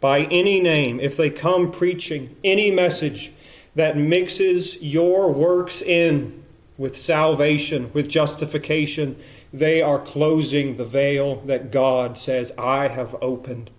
by 0.00 0.22
any 0.24 0.60
name, 0.60 1.00
if 1.00 1.16
they 1.16 1.30
come 1.30 1.70
preaching 1.70 2.34
any 2.42 2.70
message 2.70 3.32
that 3.74 3.96
mixes 3.96 4.80
your 4.82 5.32
works 5.32 5.82
in 5.82 6.42
with 6.76 6.96
salvation, 6.96 7.90
with 7.92 8.08
justification, 8.08 9.16
they 9.52 9.82
are 9.82 9.98
closing 9.98 10.76
the 10.76 10.84
veil 10.84 11.36
that 11.42 11.70
God 11.70 12.16
says, 12.16 12.52
I 12.56 12.88
have 12.88 13.16
opened. 13.20 13.70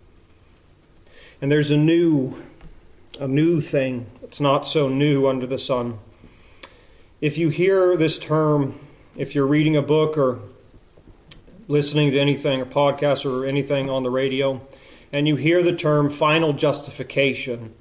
And 1.42 1.52
there's 1.52 1.72
a 1.72 1.78
new, 1.78 2.42
a 3.20 3.28
new 3.28 3.62
thing. 3.62 4.08
It's 4.22 4.42
not 4.42 4.68
so 4.68 4.90
new 4.90 5.28
under 5.28 5.48
the 5.48 5.58
sun. 5.58 6.00
If 7.22 7.38
you 7.38 7.50
hear 7.50 7.96
this 7.96 8.20
term, 8.20 8.80
if 9.16 9.34
you're 9.34 9.48
reading 9.48 9.76
a 9.76 9.82
book 9.82 10.18
or 10.18 10.40
listening 11.68 12.12
to 12.12 12.20
anything, 12.20 12.62
a 12.62 12.66
podcast 12.66 13.26
or 13.26 13.46
anything 13.46 13.90
on 13.90 14.04
the 14.04 14.10
radio, 14.10 14.62
and 15.14 15.28
you 15.28 15.36
hear 15.36 15.64
the 15.64 15.76
term 15.76 16.10
final 16.10 16.54
justification, 16.54 17.74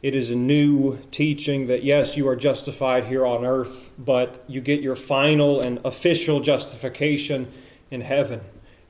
it 0.00 0.14
is 0.14 0.30
a 0.30 0.36
new 0.36 0.98
teaching 1.10 1.66
that 1.66 1.82
yes, 1.82 2.16
you 2.16 2.28
are 2.28 2.36
justified 2.36 3.06
here 3.06 3.26
on 3.26 3.44
earth, 3.44 3.90
but 3.98 4.44
you 4.46 4.60
get 4.60 4.80
your 4.80 4.94
final 4.94 5.60
and 5.60 5.80
official 5.84 6.40
justification 6.40 7.50
in 7.90 8.02
heaven. 8.02 8.40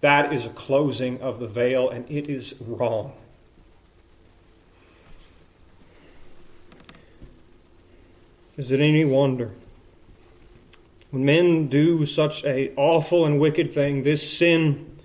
That 0.03 0.33
is 0.33 0.45
a 0.45 0.51
closing 0.51 1.21
of 1.23 1.41
the 1.41 1.47
veil, 1.47 1.89
and 1.89 2.09
it 2.11 2.29
is 2.29 2.55
wrong. 2.61 3.15
Is 8.59 8.71
it 8.71 8.81
any 8.81 9.05
wonder? 9.05 9.53
When 11.11 11.25
men 11.25 11.69
do 11.69 12.05
such 12.05 12.45
a 12.45 12.75
awful 12.77 13.25
and 13.25 13.41
wicked 13.41 13.73
thing, 13.73 14.03
this 14.03 14.31
sin, 14.31 14.99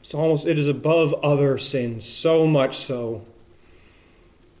it's 0.00 0.14
almost 0.14 0.46
it 0.46 0.56
is 0.56 0.68
above 0.68 1.14
other 1.14 1.58
sins, 1.58 2.06
so 2.06 2.46
much 2.46 2.76
so 2.76 3.24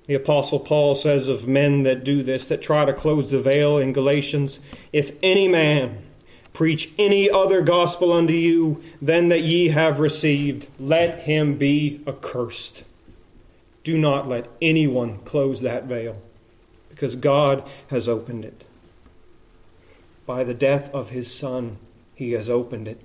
the 0.06 0.14
Apostle 0.14 0.58
Paul 0.58 0.94
says 0.94 1.28
of 1.28 1.46
men 1.46 1.84
that 1.84 2.04
do 2.04 2.22
this, 2.22 2.46
that 2.48 2.60
try 2.62 2.84
to 2.84 2.92
close 2.92 3.30
the 3.30 3.40
veil 3.40 3.78
in 3.78 3.92
Galatians 3.92 4.58
if 4.92 5.12
any 5.22 5.46
man 5.46 6.02
preach 6.52 6.92
any 6.98 7.30
other 7.30 7.62
gospel 7.62 8.12
unto 8.12 8.34
you 8.34 8.82
than 9.00 9.28
that 9.28 9.42
ye 9.42 9.68
have 9.68 10.00
received, 10.00 10.66
let 10.78 11.20
him 11.20 11.56
be 11.56 12.02
accursed. 12.06 12.84
Do 13.84 13.96
not 13.96 14.28
let 14.28 14.48
anyone 14.60 15.18
close 15.20 15.60
that 15.62 15.84
veil, 15.84 16.20
because 16.90 17.14
God 17.16 17.68
has 17.88 18.08
opened 18.08 18.44
it. 18.44 18.64
By 20.26 20.44
the 20.44 20.54
death 20.54 20.92
of 20.94 21.10
his 21.10 21.32
Son, 21.32 21.78
he 22.14 22.32
has 22.32 22.50
opened 22.50 22.86
it. 22.86 23.00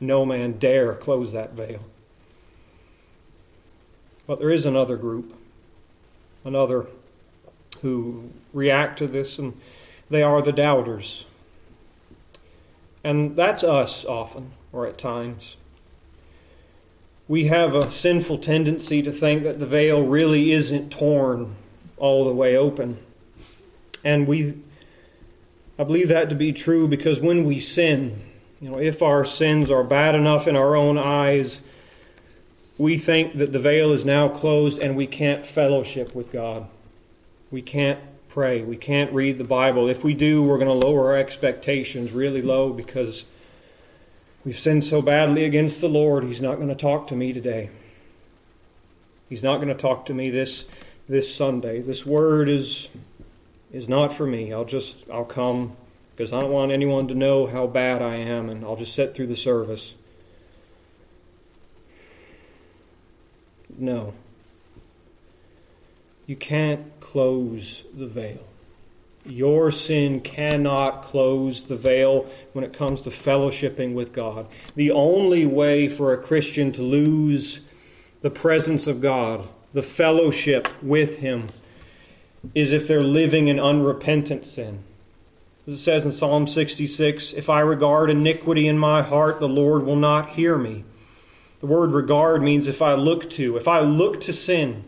No 0.00 0.24
man 0.24 0.52
dare 0.52 0.94
close 0.94 1.32
that 1.32 1.52
veil. 1.52 1.84
But 4.26 4.38
there 4.40 4.50
is 4.50 4.66
another 4.66 4.96
group 4.96 5.34
another 6.46 6.86
who 7.82 8.30
react 8.54 8.98
to 8.98 9.06
this, 9.06 9.38
and 9.38 9.60
they 10.08 10.22
are 10.22 10.40
the 10.40 10.52
doubters. 10.52 11.24
And 13.04 13.36
that's 13.36 13.62
us 13.62 14.04
often, 14.04 14.52
or 14.72 14.86
at 14.86 14.96
times. 14.96 15.56
We 17.28 17.44
have 17.44 17.74
a 17.74 17.90
sinful 17.90 18.38
tendency 18.38 19.02
to 19.02 19.12
think 19.12 19.42
that 19.42 19.58
the 19.58 19.66
veil 19.66 20.06
really 20.06 20.52
isn't 20.52 20.90
torn 20.90 21.56
all 21.96 22.24
the 22.24 22.32
way 22.32 22.56
open. 22.56 22.98
And 24.04 24.26
we 24.26 24.54
I 25.78 25.84
believe 25.84 26.08
that 26.08 26.30
to 26.30 26.34
be 26.34 26.52
true 26.52 26.88
because 26.88 27.20
when 27.20 27.44
we 27.44 27.60
sin, 27.60 28.22
you 28.60 28.70
know, 28.70 28.78
if 28.78 29.02
our 29.02 29.24
sins 29.24 29.70
are 29.70 29.84
bad 29.84 30.14
enough 30.14 30.48
in 30.48 30.56
our 30.56 30.74
own 30.74 30.96
eyes, 30.96 31.60
we 32.78 32.98
think 32.98 33.36
that 33.36 33.52
the 33.52 33.58
veil 33.58 33.92
is 33.92 34.04
now 34.04 34.28
closed 34.28 34.78
and 34.78 34.96
we 34.96 35.06
can't 35.06 35.46
fellowship 35.46 36.14
with 36.14 36.30
God. 36.30 36.66
We 37.50 37.62
can't 37.62 38.00
pray. 38.28 38.62
We 38.62 38.76
can't 38.76 39.12
read 39.12 39.38
the 39.38 39.44
Bible. 39.44 39.88
If 39.88 40.04
we 40.04 40.12
do, 40.12 40.42
we're 40.42 40.58
going 40.58 40.68
to 40.68 40.86
lower 40.86 41.06
our 41.06 41.16
expectations 41.16 42.12
really 42.12 42.42
low 42.42 42.72
because 42.72 43.24
we've 44.44 44.58
sinned 44.58 44.84
so 44.84 45.00
badly 45.00 45.44
against 45.44 45.80
the 45.80 45.88
Lord. 45.88 46.24
He's 46.24 46.42
not 46.42 46.56
going 46.56 46.68
to 46.68 46.74
talk 46.74 47.06
to 47.08 47.16
me 47.16 47.32
today. 47.32 47.70
He's 49.28 49.42
not 49.42 49.56
going 49.56 49.68
to 49.68 49.74
talk 49.74 50.06
to 50.06 50.14
me 50.14 50.30
this 50.30 50.64
this 51.08 51.34
Sunday. 51.34 51.80
This 51.80 52.04
word 52.04 52.48
is 52.48 52.88
is 53.72 53.88
not 53.88 54.12
for 54.12 54.26
me. 54.26 54.52
I'll 54.52 54.64
just 54.64 54.98
I'll 55.10 55.24
come 55.24 55.76
because 56.14 56.32
I 56.32 56.40
don't 56.40 56.52
want 56.52 56.72
anyone 56.72 57.08
to 57.08 57.14
know 57.14 57.46
how 57.46 57.66
bad 57.66 58.02
I 58.02 58.16
am 58.16 58.48
and 58.48 58.64
I'll 58.64 58.76
just 58.76 58.94
sit 58.94 59.14
through 59.14 59.26
the 59.26 59.36
service. 59.36 59.94
No. 63.78 64.14
You 66.26 66.36
can't 66.36 66.98
close 67.00 67.84
the 67.96 68.06
veil. 68.06 68.46
Your 69.24 69.70
sin 69.70 70.20
cannot 70.20 71.04
close 71.04 71.64
the 71.64 71.76
veil 71.76 72.30
when 72.52 72.64
it 72.64 72.72
comes 72.72 73.02
to 73.02 73.10
fellowshipping 73.10 73.94
with 73.94 74.12
God. 74.12 74.46
The 74.76 74.90
only 74.90 75.46
way 75.46 75.88
for 75.88 76.12
a 76.12 76.18
Christian 76.18 76.70
to 76.72 76.82
lose 76.82 77.60
the 78.22 78.30
presence 78.30 78.86
of 78.86 79.00
God, 79.00 79.48
the 79.72 79.82
fellowship 79.82 80.68
with 80.82 81.18
Him, 81.18 81.48
is 82.54 82.70
if 82.70 82.86
they're 82.86 83.00
living 83.02 83.48
in 83.48 83.58
unrepentant 83.58 84.46
sin. 84.46 84.84
As 85.66 85.74
it 85.74 85.78
says 85.78 86.04
in 86.04 86.12
Psalm 86.12 86.46
66 86.46 87.32
If 87.32 87.50
I 87.50 87.60
regard 87.60 88.10
iniquity 88.10 88.68
in 88.68 88.78
my 88.78 89.02
heart, 89.02 89.40
the 89.40 89.48
Lord 89.48 89.84
will 89.84 89.96
not 89.96 90.30
hear 90.30 90.56
me. 90.56 90.84
The 91.60 91.66
word 91.66 91.92
regard 91.92 92.42
means 92.42 92.66
if 92.68 92.82
I 92.82 92.94
look 92.94 93.30
to, 93.30 93.56
if 93.56 93.66
I 93.66 93.80
look 93.80 94.20
to 94.22 94.32
sin 94.32 94.84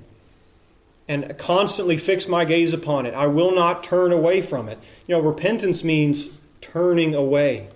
and 1.09 1.37
constantly 1.39 1.97
fix 1.97 2.29
my 2.29 2.45
gaze 2.45 2.75
upon 2.75 3.07
it, 3.07 3.15
I 3.15 3.27
will 3.27 3.53
not 3.53 3.83
turn 3.83 4.13
away 4.13 4.43
from 4.43 4.69
it. 4.69 4.79
You 5.07 5.17
know, 5.17 5.23
repentance 5.23 5.83
means 5.83 6.29
turning 6.61 7.15
away. 7.15 7.69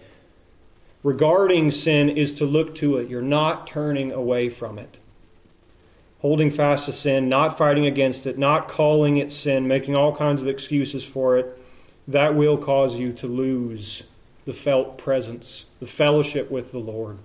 Regarding 1.03 1.71
sin 1.71 2.11
is 2.11 2.35
to 2.35 2.45
look 2.45 2.75
to 2.77 2.99
it. 2.99 3.09
You're 3.09 3.23
not 3.23 3.67
turning 3.67 4.13
away 4.13 4.51
from 4.51 4.79
it. 4.79 4.99
Holding 6.21 6.51
fast 6.51 6.87
to 6.87 6.93
sin, 6.93 7.29
not 7.29 7.59
fighting 7.59 7.87
against 7.87 8.27
it, 8.27 8.39
not 8.39 8.69
calling 8.69 9.17
it 9.17 9.33
sin, 9.33 9.67
making 9.67 9.97
all 9.97 10.15
kinds 10.15 10.41
of 10.41 10.47
excuses 10.47 11.05
for 11.05 11.37
it, 11.37 11.59
that 12.07 12.35
will 12.37 12.59
cause 12.59 12.97
you 12.97 13.13
to 13.15 13.27
lose 13.27 14.05
the 14.45 14.53
felt 14.53 14.99
presence, 14.99 15.65
the 15.81 15.87
fellowship 15.87 16.51
with 16.51 16.71
the 16.71 16.79
Lord. 16.79 17.19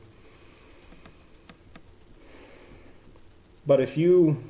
But 3.67 3.81
if 3.81 3.97
you 3.97 4.41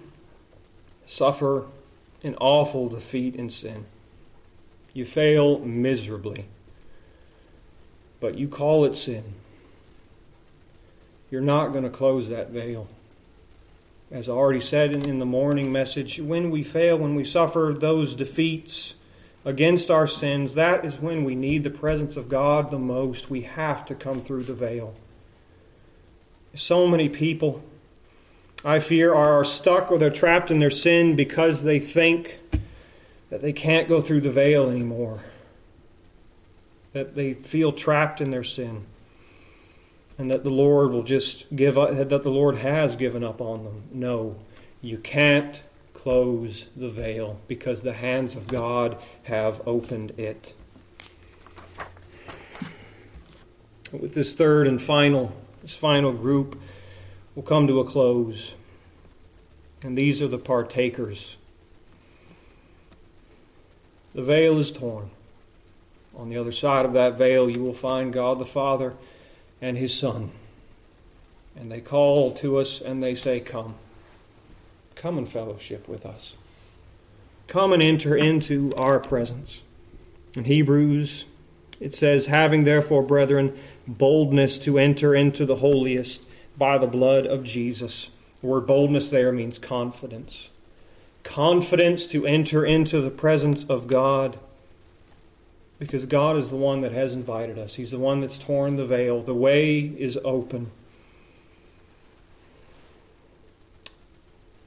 suffer 1.08 1.66
an 2.24 2.36
awful 2.40 2.88
defeat 2.88 3.36
in 3.36 3.50
sin, 3.50 3.86
you 4.94 5.06
fail 5.06 5.60
miserably, 5.60 6.46
but 8.20 8.38
you 8.38 8.48
call 8.48 8.86
it 8.86 8.96
sin, 8.96 9.24
you're 11.32 11.42
not 11.42 11.70
going 11.70 11.84
to 11.84 11.90
close 11.90 12.30
that 12.30 12.52
veil. 12.52 12.88
As 14.12 14.30
I 14.30 14.34
already 14.34 14.62
said 14.62 14.94
in, 14.94 15.10
in 15.10 15.20
the 15.20 15.26
morning 15.26 15.72
message, 15.72 16.20
when 16.20 16.52
we 16.52 16.64
fail, 16.64 16.98
when 16.98 17.16
we 17.16 17.26
suffer 17.26 17.76
those 17.78 18.16
defeats 18.16 18.94
against 19.44 19.92
our 19.92 20.08
sins, 20.08 20.54
that 20.54 20.86
is 20.86 21.00
when 21.00 21.26
we 21.26 21.36
need 21.36 21.64
the 21.64 21.70
presence 21.70 22.16
of 22.16 22.30
God 22.30 22.72
the 22.72 22.80
most. 22.80 23.30
We 23.30 23.42
have 23.42 23.84
to 23.86 23.96
come 23.96 24.22
through 24.22 24.44
the 24.44 24.54
veil. 24.54 24.96
So 26.56 26.88
many 26.88 27.10
people, 27.10 27.64
I 28.66 28.80
fear, 28.80 29.14
are 29.14 29.44
stuck 29.44 29.92
or 29.92 29.98
they're 29.98 30.10
trapped 30.10 30.52
in 30.52 30.60
their 30.60 30.72
sin 30.72 31.16
because 31.16 31.64
they 31.64 31.80
think 31.80 32.40
that 33.30 33.42
they 33.42 33.54
can't 33.54 33.88
go 33.88 34.02
through 34.02 34.22
the 34.22 34.32
veil 34.32 34.70
anymore, 34.70 35.20
that 36.94 37.16
they 37.16 37.34
feel 37.34 37.72
trapped 37.72 38.20
in 38.22 38.32
their 38.32 38.44
sin 38.44 38.86
and 40.18 40.32
that 40.32 40.44
the 40.44 40.50
Lord 40.50 40.92
will 40.92 41.04
just 41.04 41.46
give 41.56 41.78
up, 41.78 41.96
that 41.96 42.24
the 42.24 42.30
Lord 42.30 42.58
has 42.58 42.96
given 42.96 43.24
up 43.24 43.40
on 43.40 43.64
them. 43.64 43.84
No, 43.92 44.38
you 44.82 44.98
can't 44.98 45.62
close 45.94 46.68
the 46.76 46.90
veil 46.90 47.40
because 47.48 47.82
the 47.82 47.94
hands 47.94 48.36
of 48.36 48.48
God 48.48 48.98
have 49.24 49.62
opened 49.68 50.18
it. 50.20 50.54
With 53.92 54.14
this 54.16 54.34
third 54.34 54.68
and 54.68 54.82
final, 54.82 55.34
this 55.62 55.76
final 55.76 56.12
group, 56.12 56.60
will 57.38 57.44
come 57.44 57.68
to 57.68 57.80
a 57.80 57.86
close. 57.86 58.56
And 59.84 59.96
these 59.96 60.24
are 60.24 60.28
the 60.28 60.40
partakers. 60.40 61.38
The 64.14 64.24
veil 64.24 64.58
is 64.58 64.72
torn. 64.72 65.12
On 66.16 66.30
the 66.30 66.38
other 66.38 66.52
side 66.52 66.84
of 66.84 66.94
that 66.94 67.16
veil, 67.16 67.48
you 67.48 67.62
will 67.62 67.74
find 67.74 68.12
God 68.12 68.40
the 68.40 68.46
Father 68.46 68.96
and 69.62 69.78
his 69.78 69.94
Son. 69.94 70.32
And 71.56 71.72
they 71.72 71.80
call 71.80 72.34
to 72.38 72.58
us 72.58 72.82
and 72.82 73.04
they 73.04 73.14
say, 73.14 73.40
Come. 73.40 73.76
Come 74.96 75.20
and 75.20 75.30
fellowship 75.30 75.88
with 75.88 76.08
us. 76.08 76.36
Come 77.48 77.72
and 77.72 77.84
enter 77.84 78.18
into 78.18 78.74
our 78.76 79.00
presence. 79.00 79.62
In 80.34 80.46
Hebrews, 80.46 81.26
it 81.80 81.94
says, 81.94 82.26
Having 82.26 82.64
therefore, 82.64 83.04
brethren, 83.04 83.56
boldness 83.88 84.58
to 84.60 84.80
enter 84.80 85.14
into 85.14 85.46
the 85.46 85.58
holiest 85.58 86.22
by 86.58 86.78
the 86.78 86.88
blood 86.88 87.26
of 87.26 87.44
Jesus. 87.44 88.10
The 88.42 88.48
word 88.48 88.68
boldness 88.68 89.10
there 89.10 89.32
means 89.32 89.60
confidence. 89.60 90.50
Confidence 91.24 92.06
to 92.08 92.26
enter 92.26 92.66
into 92.66 93.02
the 93.02 93.10
presence 93.10 93.64
of 93.66 93.88
God 93.88 94.40
because 95.80 96.06
God 96.06 96.38
is 96.38 96.50
the 96.50 96.56
one 96.56 96.82
that 96.82 96.92
has 96.92 97.14
invited 97.14 97.60
us. 97.60 97.76
He's 97.76 97.92
the 97.92 98.00
one 98.00 98.20
that's 98.20 98.38
torn 98.38 98.78
the 98.78 98.86
veil. 98.86 99.22
The 99.22 99.36
way 99.36 99.80
is 99.80 100.18
open. 100.24 100.72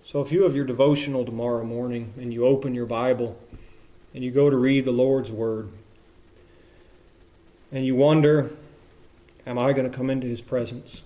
So 0.05 0.21
if 0.21 0.33
you 0.33 0.43
have 0.43 0.57
your 0.57 0.65
devotional 0.65 1.25
tomorrow 1.25 1.65
morning 1.65 2.15
and 2.17 2.33
you 2.33 2.45
open 2.45 2.75
your 2.75 2.87
Bible 2.87 3.39
and 4.15 4.25
you 4.25 4.31
go 4.31 4.51
to 4.51 4.57
read 4.57 4.85
the 4.85 4.93
Lord's 4.93 5.31
Word 5.31 5.71
and 7.73 7.87
you 7.87 7.95
wonder, 7.95 8.51
am 9.47 9.59
I 9.59 9.73
going 9.73 9.89
to 9.89 9.97
come 9.97 10.11
into 10.11 10.27
His 10.27 10.41
presence? 10.41 11.03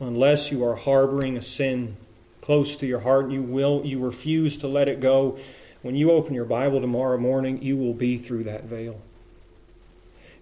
Unless 0.00 0.52
you 0.52 0.64
are 0.64 0.76
harboring 0.76 1.36
a 1.36 1.42
sin 1.42 1.96
close 2.40 2.76
to 2.76 2.86
your 2.86 3.00
heart 3.00 3.24
and 3.24 3.32
you 3.32 3.42
will 3.42 3.82
you 3.84 3.98
refuse 3.98 4.56
to 4.58 4.68
let 4.68 4.88
it 4.88 5.00
go 5.00 5.38
when 5.82 5.94
you 5.94 6.10
open 6.10 6.34
your 6.34 6.44
Bible 6.44 6.80
tomorrow 6.80 7.18
morning, 7.18 7.62
you 7.62 7.76
will 7.76 7.94
be 7.94 8.18
through 8.18 8.44
that 8.44 8.64
veil. 8.64 9.00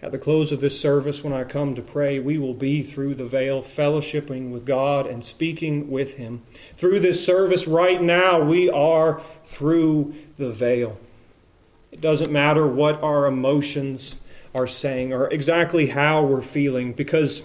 At 0.01 0.13
the 0.13 0.19
close 0.19 0.51
of 0.51 0.61
this 0.61 0.81
service, 0.81 1.23
when 1.23 1.33
I 1.33 1.45
come 1.45 1.75
to 1.75 1.83
pray, 1.83 2.19
we 2.19 2.39
will 2.39 2.55
be 2.55 2.83
through 2.83 3.17
the 3.17 3.27
veil, 3.27 3.63
fellowshipping 3.63 4.51
with 4.51 4.65
God 4.65 5.07
and 5.07 5.25
speaking 5.25 5.91
with 5.91 6.15
Him. 6.15 6.43
Through 6.77 7.01
this 7.01 7.25
service 7.25 7.67
right 7.67 8.01
now, 8.01 8.41
we 8.41 8.71
are 8.71 9.21
through 9.45 10.15
the 10.39 10.51
veil. 10.51 10.99
It 11.93 12.01
doesn't 12.01 12.33
matter 12.33 12.67
what 12.67 13.03
our 13.03 13.27
emotions 13.27 14.17
are 14.55 14.67
saying 14.67 15.13
or 15.13 15.29
exactly 15.29 15.89
how 15.89 16.25
we're 16.25 16.43
feeling, 16.43 16.93
because 16.93 17.43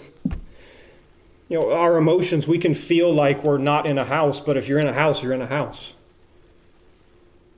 you 1.52 1.60
know, 1.60 1.70
our 1.70 1.96
emotions, 1.96 2.48
we 2.48 2.58
can 2.58 2.74
feel 2.74 3.12
like 3.12 3.44
we're 3.44 3.58
not 3.58 3.86
in 3.86 3.98
a 3.98 4.04
house, 4.04 4.40
but 4.40 4.56
if 4.56 4.66
you're 4.66 4.80
in 4.80 4.88
a 4.88 4.92
house, 4.92 5.22
you're 5.22 5.34
in 5.34 5.42
a 5.42 5.46
house 5.46 5.92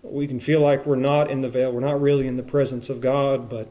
we 0.04 0.26
can 0.26 0.38
feel 0.38 0.60
like 0.60 0.84
we're 0.84 0.96
not 0.96 1.30
in 1.30 1.40
the 1.40 1.48
veil, 1.48 1.72
we're 1.72 1.80
not 1.80 2.00
really 2.00 2.26
in 2.26 2.36
the 2.36 2.42
presence 2.42 2.90
of 2.90 3.00
God, 3.00 3.48
but 3.48 3.68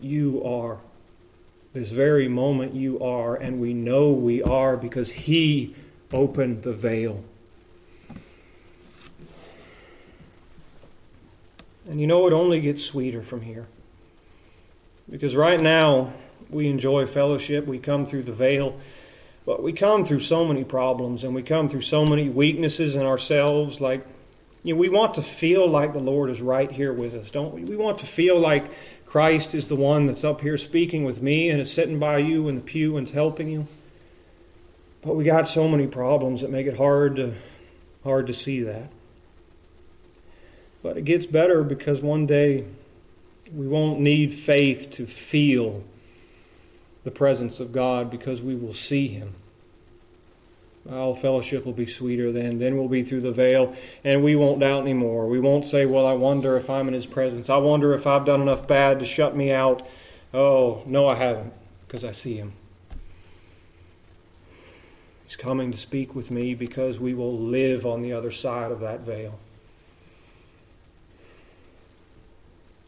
you 0.00 0.44
are. 0.44 0.78
This 1.72 1.90
very 1.90 2.28
moment 2.28 2.74
you 2.74 3.00
are, 3.00 3.36
and 3.36 3.60
we 3.60 3.72
know 3.72 4.12
we 4.12 4.42
are 4.42 4.76
because 4.76 5.10
He 5.10 5.74
opened 6.12 6.62
the 6.62 6.72
veil. 6.72 7.24
And 11.86 12.00
you 12.00 12.06
know, 12.06 12.26
it 12.26 12.32
only 12.32 12.60
gets 12.60 12.84
sweeter 12.84 13.22
from 13.22 13.42
here. 13.42 13.66
Because 15.08 15.34
right 15.34 15.60
now, 15.60 16.12
we 16.50 16.68
enjoy 16.68 17.06
fellowship, 17.06 17.66
we 17.66 17.78
come 17.78 18.04
through 18.04 18.24
the 18.24 18.32
veil, 18.32 18.78
but 19.46 19.62
we 19.62 19.72
come 19.72 20.04
through 20.04 20.20
so 20.20 20.44
many 20.44 20.64
problems 20.64 21.24
and 21.24 21.34
we 21.34 21.42
come 21.42 21.68
through 21.68 21.82
so 21.82 22.04
many 22.04 22.28
weaknesses 22.28 22.94
in 22.94 23.02
ourselves, 23.02 23.80
like 23.80 24.06
you 24.62 24.74
know, 24.74 24.80
we 24.80 24.88
want 24.88 25.14
to 25.14 25.22
feel 25.22 25.66
like 25.66 25.92
the 25.92 26.00
Lord 26.00 26.28
is 26.28 26.42
right 26.42 26.70
here 26.70 26.92
with 26.92 27.14
us, 27.14 27.30
don't 27.30 27.54
we? 27.54 27.64
We 27.64 27.76
want 27.76 27.98
to 27.98 28.06
feel 28.06 28.38
like 28.38 28.70
Christ 29.06 29.54
is 29.54 29.68
the 29.68 29.76
one 29.76 30.06
that's 30.06 30.22
up 30.22 30.42
here 30.42 30.58
speaking 30.58 31.04
with 31.04 31.22
me 31.22 31.48
and 31.48 31.60
is 31.60 31.72
sitting 31.72 31.98
by 31.98 32.18
you 32.18 32.46
in 32.46 32.56
the 32.56 32.60
pew 32.60 32.96
and 32.96 33.06
is 33.06 33.12
helping 33.12 33.48
you. 33.48 33.66
But 35.02 35.16
we 35.16 35.24
got 35.24 35.48
so 35.48 35.66
many 35.66 35.86
problems 35.86 36.42
that 36.42 36.50
make 36.50 36.66
it 36.66 36.76
hard 36.76 37.16
to 37.16 37.34
hard 38.04 38.26
to 38.26 38.34
see 38.34 38.62
that. 38.62 38.90
But 40.82 40.96
it 40.96 41.04
gets 41.04 41.26
better 41.26 41.62
because 41.62 42.02
one 42.02 42.26
day 42.26 42.64
we 43.54 43.66
won't 43.66 44.00
need 44.00 44.32
faith 44.32 44.90
to 44.92 45.06
feel 45.06 45.84
the 47.04 47.10
presence 47.10 47.60
of 47.60 47.72
God 47.72 48.10
because 48.10 48.42
we 48.42 48.54
will 48.54 48.74
see 48.74 49.08
him. 49.08 49.34
All 50.90 51.14
fellowship 51.14 51.66
will 51.66 51.74
be 51.74 51.86
sweeter 51.86 52.32
then. 52.32 52.58
Then 52.58 52.76
we'll 52.76 52.88
be 52.88 53.02
through 53.02 53.20
the 53.20 53.32
veil, 53.32 53.74
and 54.02 54.24
we 54.24 54.34
won't 54.34 54.60
doubt 54.60 54.82
anymore. 54.82 55.28
We 55.28 55.38
won't 55.38 55.66
say, 55.66 55.84
Well, 55.84 56.06
I 56.06 56.14
wonder 56.14 56.56
if 56.56 56.70
I'm 56.70 56.88
in 56.88 56.94
His 56.94 57.06
presence. 57.06 57.50
I 57.50 57.58
wonder 57.58 57.92
if 57.92 58.06
I've 58.06 58.24
done 58.24 58.40
enough 58.40 58.66
bad 58.66 58.98
to 59.00 59.04
shut 59.04 59.36
me 59.36 59.52
out. 59.52 59.86
Oh, 60.32 60.82
no, 60.86 61.06
I 61.06 61.16
haven't, 61.16 61.52
because 61.86 62.04
I 62.04 62.12
see 62.12 62.36
Him. 62.36 62.54
He's 65.26 65.36
coming 65.36 65.70
to 65.70 65.78
speak 65.78 66.14
with 66.14 66.30
me 66.30 66.54
because 66.54 66.98
we 66.98 67.14
will 67.14 67.38
live 67.38 67.86
on 67.86 68.02
the 68.02 68.12
other 68.12 68.32
side 68.32 68.72
of 68.72 68.80
that 68.80 69.00
veil. 69.00 69.38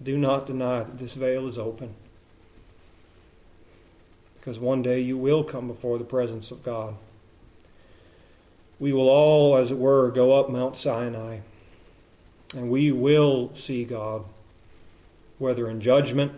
Do 0.02 0.18
not 0.18 0.46
deny 0.46 0.78
that 0.78 0.98
this 0.98 1.14
veil 1.14 1.46
is 1.46 1.58
open. 1.58 1.94
Because 4.42 4.58
one 4.58 4.82
day 4.82 5.00
you 5.00 5.16
will 5.16 5.44
come 5.44 5.68
before 5.68 5.96
the 5.96 6.04
presence 6.04 6.50
of 6.50 6.62
God 6.62 6.96
we 8.82 8.92
will 8.92 9.08
all, 9.08 9.56
as 9.56 9.70
it 9.70 9.78
were, 9.78 10.10
go 10.10 10.32
up 10.32 10.50
Mount 10.50 10.76
Sinai 10.76 11.38
and 12.52 12.68
we 12.68 12.90
will 12.90 13.54
see 13.54 13.84
God, 13.84 14.24
whether 15.38 15.70
in 15.70 15.80
judgment 15.80 16.32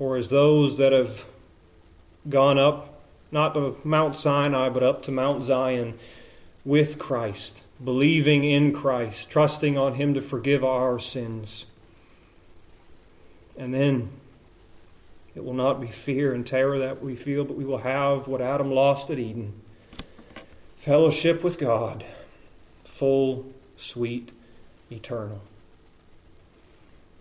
or 0.00 0.16
as 0.16 0.30
those 0.30 0.78
that 0.78 0.90
have 0.90 1.24
gone 2.28 2.58
up, 2.58 3.02
not 3.30 3.54
to 3.54 3.76
Mount 3.84 4.16
Sinai, 4.16 4.68
but 4.68 4.82
up 4.82 5.04
to 5.04 5.12
Mount 5.12 5.44
Zion 5.44 5.96
with 6.64 6.98
Christ, 6.98 7.62
believing 7.82 8.42
in 8.42 8.72
Christ, 8.72 9.30
trusting 9.30 9.78
on 9.78 9.94
Him 9.94 10.14
to 10.14 10.20
forgive 10.20 10.64
our 10.64 10.98
sins. 10.98 11.66
And 13.56 13.72
then 13.72 14.10
it 15.34 15.44
will 15.44 15.54
not 15.54 15.80
be 15.80 15.86
fear 15.86 16.34
and 16.34 16.46
terror 16.46 16.78
that 16.78 17.02
we 17.02 17.16
feel, 17.16 17.44
but 17.44 17.56
we 17.56 17.64
will 17.64 17.78
have 17.78 18.28
what 18.28 18.40
Adam 18.40 18.70
lost 18.70 19.10
at 19.10 19.18
Eden 19.18 19.54
Fellowship 20.82 21.44
with 21.44 21.60
God, 21.60 22.04
full, 22.84 23.52
sweet, 23.76 24.32
eternal. 24.90 25.40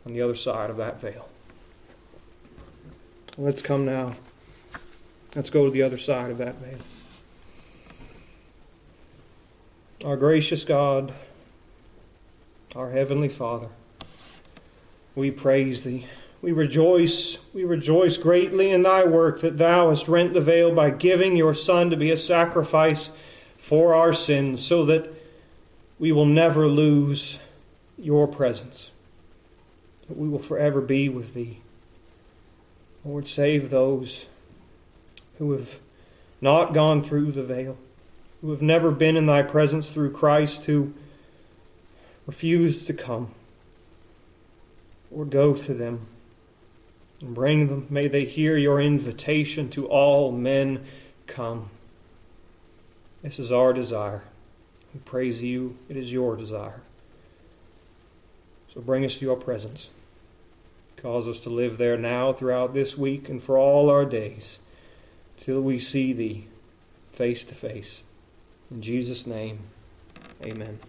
On 0.03 0.13
the 0.13 0.21
other 0.23 0.33
side 0.33 0.71
of 0.71 0.77
that 0.77 0.99
veil. 0.99 1.29
Let's 3.37 3.61
come 3.61 3.85
now. 3.85 4.15
Let's 5.35 5.51
go 5.51 5.65
to 5.65 5.71
the 5.71 5.83
other 5.83 5.99
side 5.99 6.31
of 6.31 6.39
that 6.39 6.55
veil. 6.55 6.79
Our 10.03 10.17
gracious 10.17 10.63
God, 10.63 11.13
our 12.75 12.89
Heavenly 12.89 13.29
Father, 13.29 13.67
We 15.13 15.29
praise 15.29 15.83
thee. 15.83 16.07
We 16.41 16.51
rejoice, 16.51 17.37
we 17.53 17.63
rejoice 17.65 18.17
greatly 18.17 18.71
in 18.71 18.81
thy 18.81 19.03
work 19.05 19.41
that 19.41 19.57
thou 19.57 19.89
hast 19.89 20.07
rent 20.07 20.33
the 20.33 20.41
veil 20.41 20.73
by 20.73 20.89
giving 20.89 21.35
your 21.35 21.53
Son 21.53 21.91
to 21.91 21.97
be 21.97 22.09
a 22.09 22.17
sacrifice 22.17 23.11
for 23.57 23.93
our 23.93 24.11
sins, 24.11 24.65
so 24.65 24.85
that 24.85 25.13
we 25.99 26.11
will 26.11 26.25
never 26.25 26.67
lose 26.67 27.37
your 27.95 28.27
presence, 28.27 28.89
that 30.07 30.17
we 30.17 30.27
will 30.27 30.39
forever 30.39 30.81
be 30.81 31.09
with 31.09 31.35
thee. 31.35 31.59
Lord, 33.05 33.27
save 33.27 33.69
those 33.69 34.25
who 35.37 35.51
have 35.51 35.79
not 36.41 36.73
gone 36.73 37.03
through 37.03 37.33
the 37.33 37.43
veil, 37.43 37.77
who 38.41 38.49
have 38.49 38.63
never 38.63 38.89
been 38.89 39.15
in 39.15 39.27
thy 39.27 39.43
presence 39.43 39.91
through 39.91 40.11
Christ, 40.11 40.63
who 40.63 40.91
refuse 42.25 42.83
to 42.85 42.93
come. 42.93 43.29
Or 45.11 45.25
go 45.25 45.53
to 45.53 45.73
them 45.75 46.07
bring 47.25 47.67
them. 47.67 47.87
May 47.89 48.07
they 48.07 48.25
hear 48.25 48.57
your 48.57 48.81
invitation 48.81 49.69
to 49.71 49.87
all 49.87 50.31
men 50.31 50.83
come. 51.27 51.69
This 53.21 53.39
is 53.39 53.51
our 53.51 53.73
desire. 53.73 54.23
We 54.93 54.99
praise 55.01 55.41
you. 55.41 55.77
It 55.89 55.97
is 55.97 56.11
your 56.11 56.35
desire. 56.35 56.81
So 58.73 58.81
bring 58.81 59.05
us 59.05 59.15
to 59.15 59.25
your 59.25 59.35
presence. 59.35 59.89
Cause 60.97 61.27
us 61.27 61.39
to 61.41 61.49
live 61.49 61.77
there 61.77 61.97
now 61.97 62.31
throughout 62.31 62.73
this 62.73 62.97
week 62.97 63.27
and 63.27 63.41
for 63.41 63.57
all 63.57 63.89
our 63.89 64.05
days 64.05 64.59
till 65.37 65.61
we 65.61 65.79
see 65.79 66.13
thee 66.13 66.47
face 67.11 67.43
to 67.45 67.55
face. 67.55 68.03
In 68.69 68.81
Jesus' 68.81 69.25
name, 69.25 69.59
amen. 70.43 70.79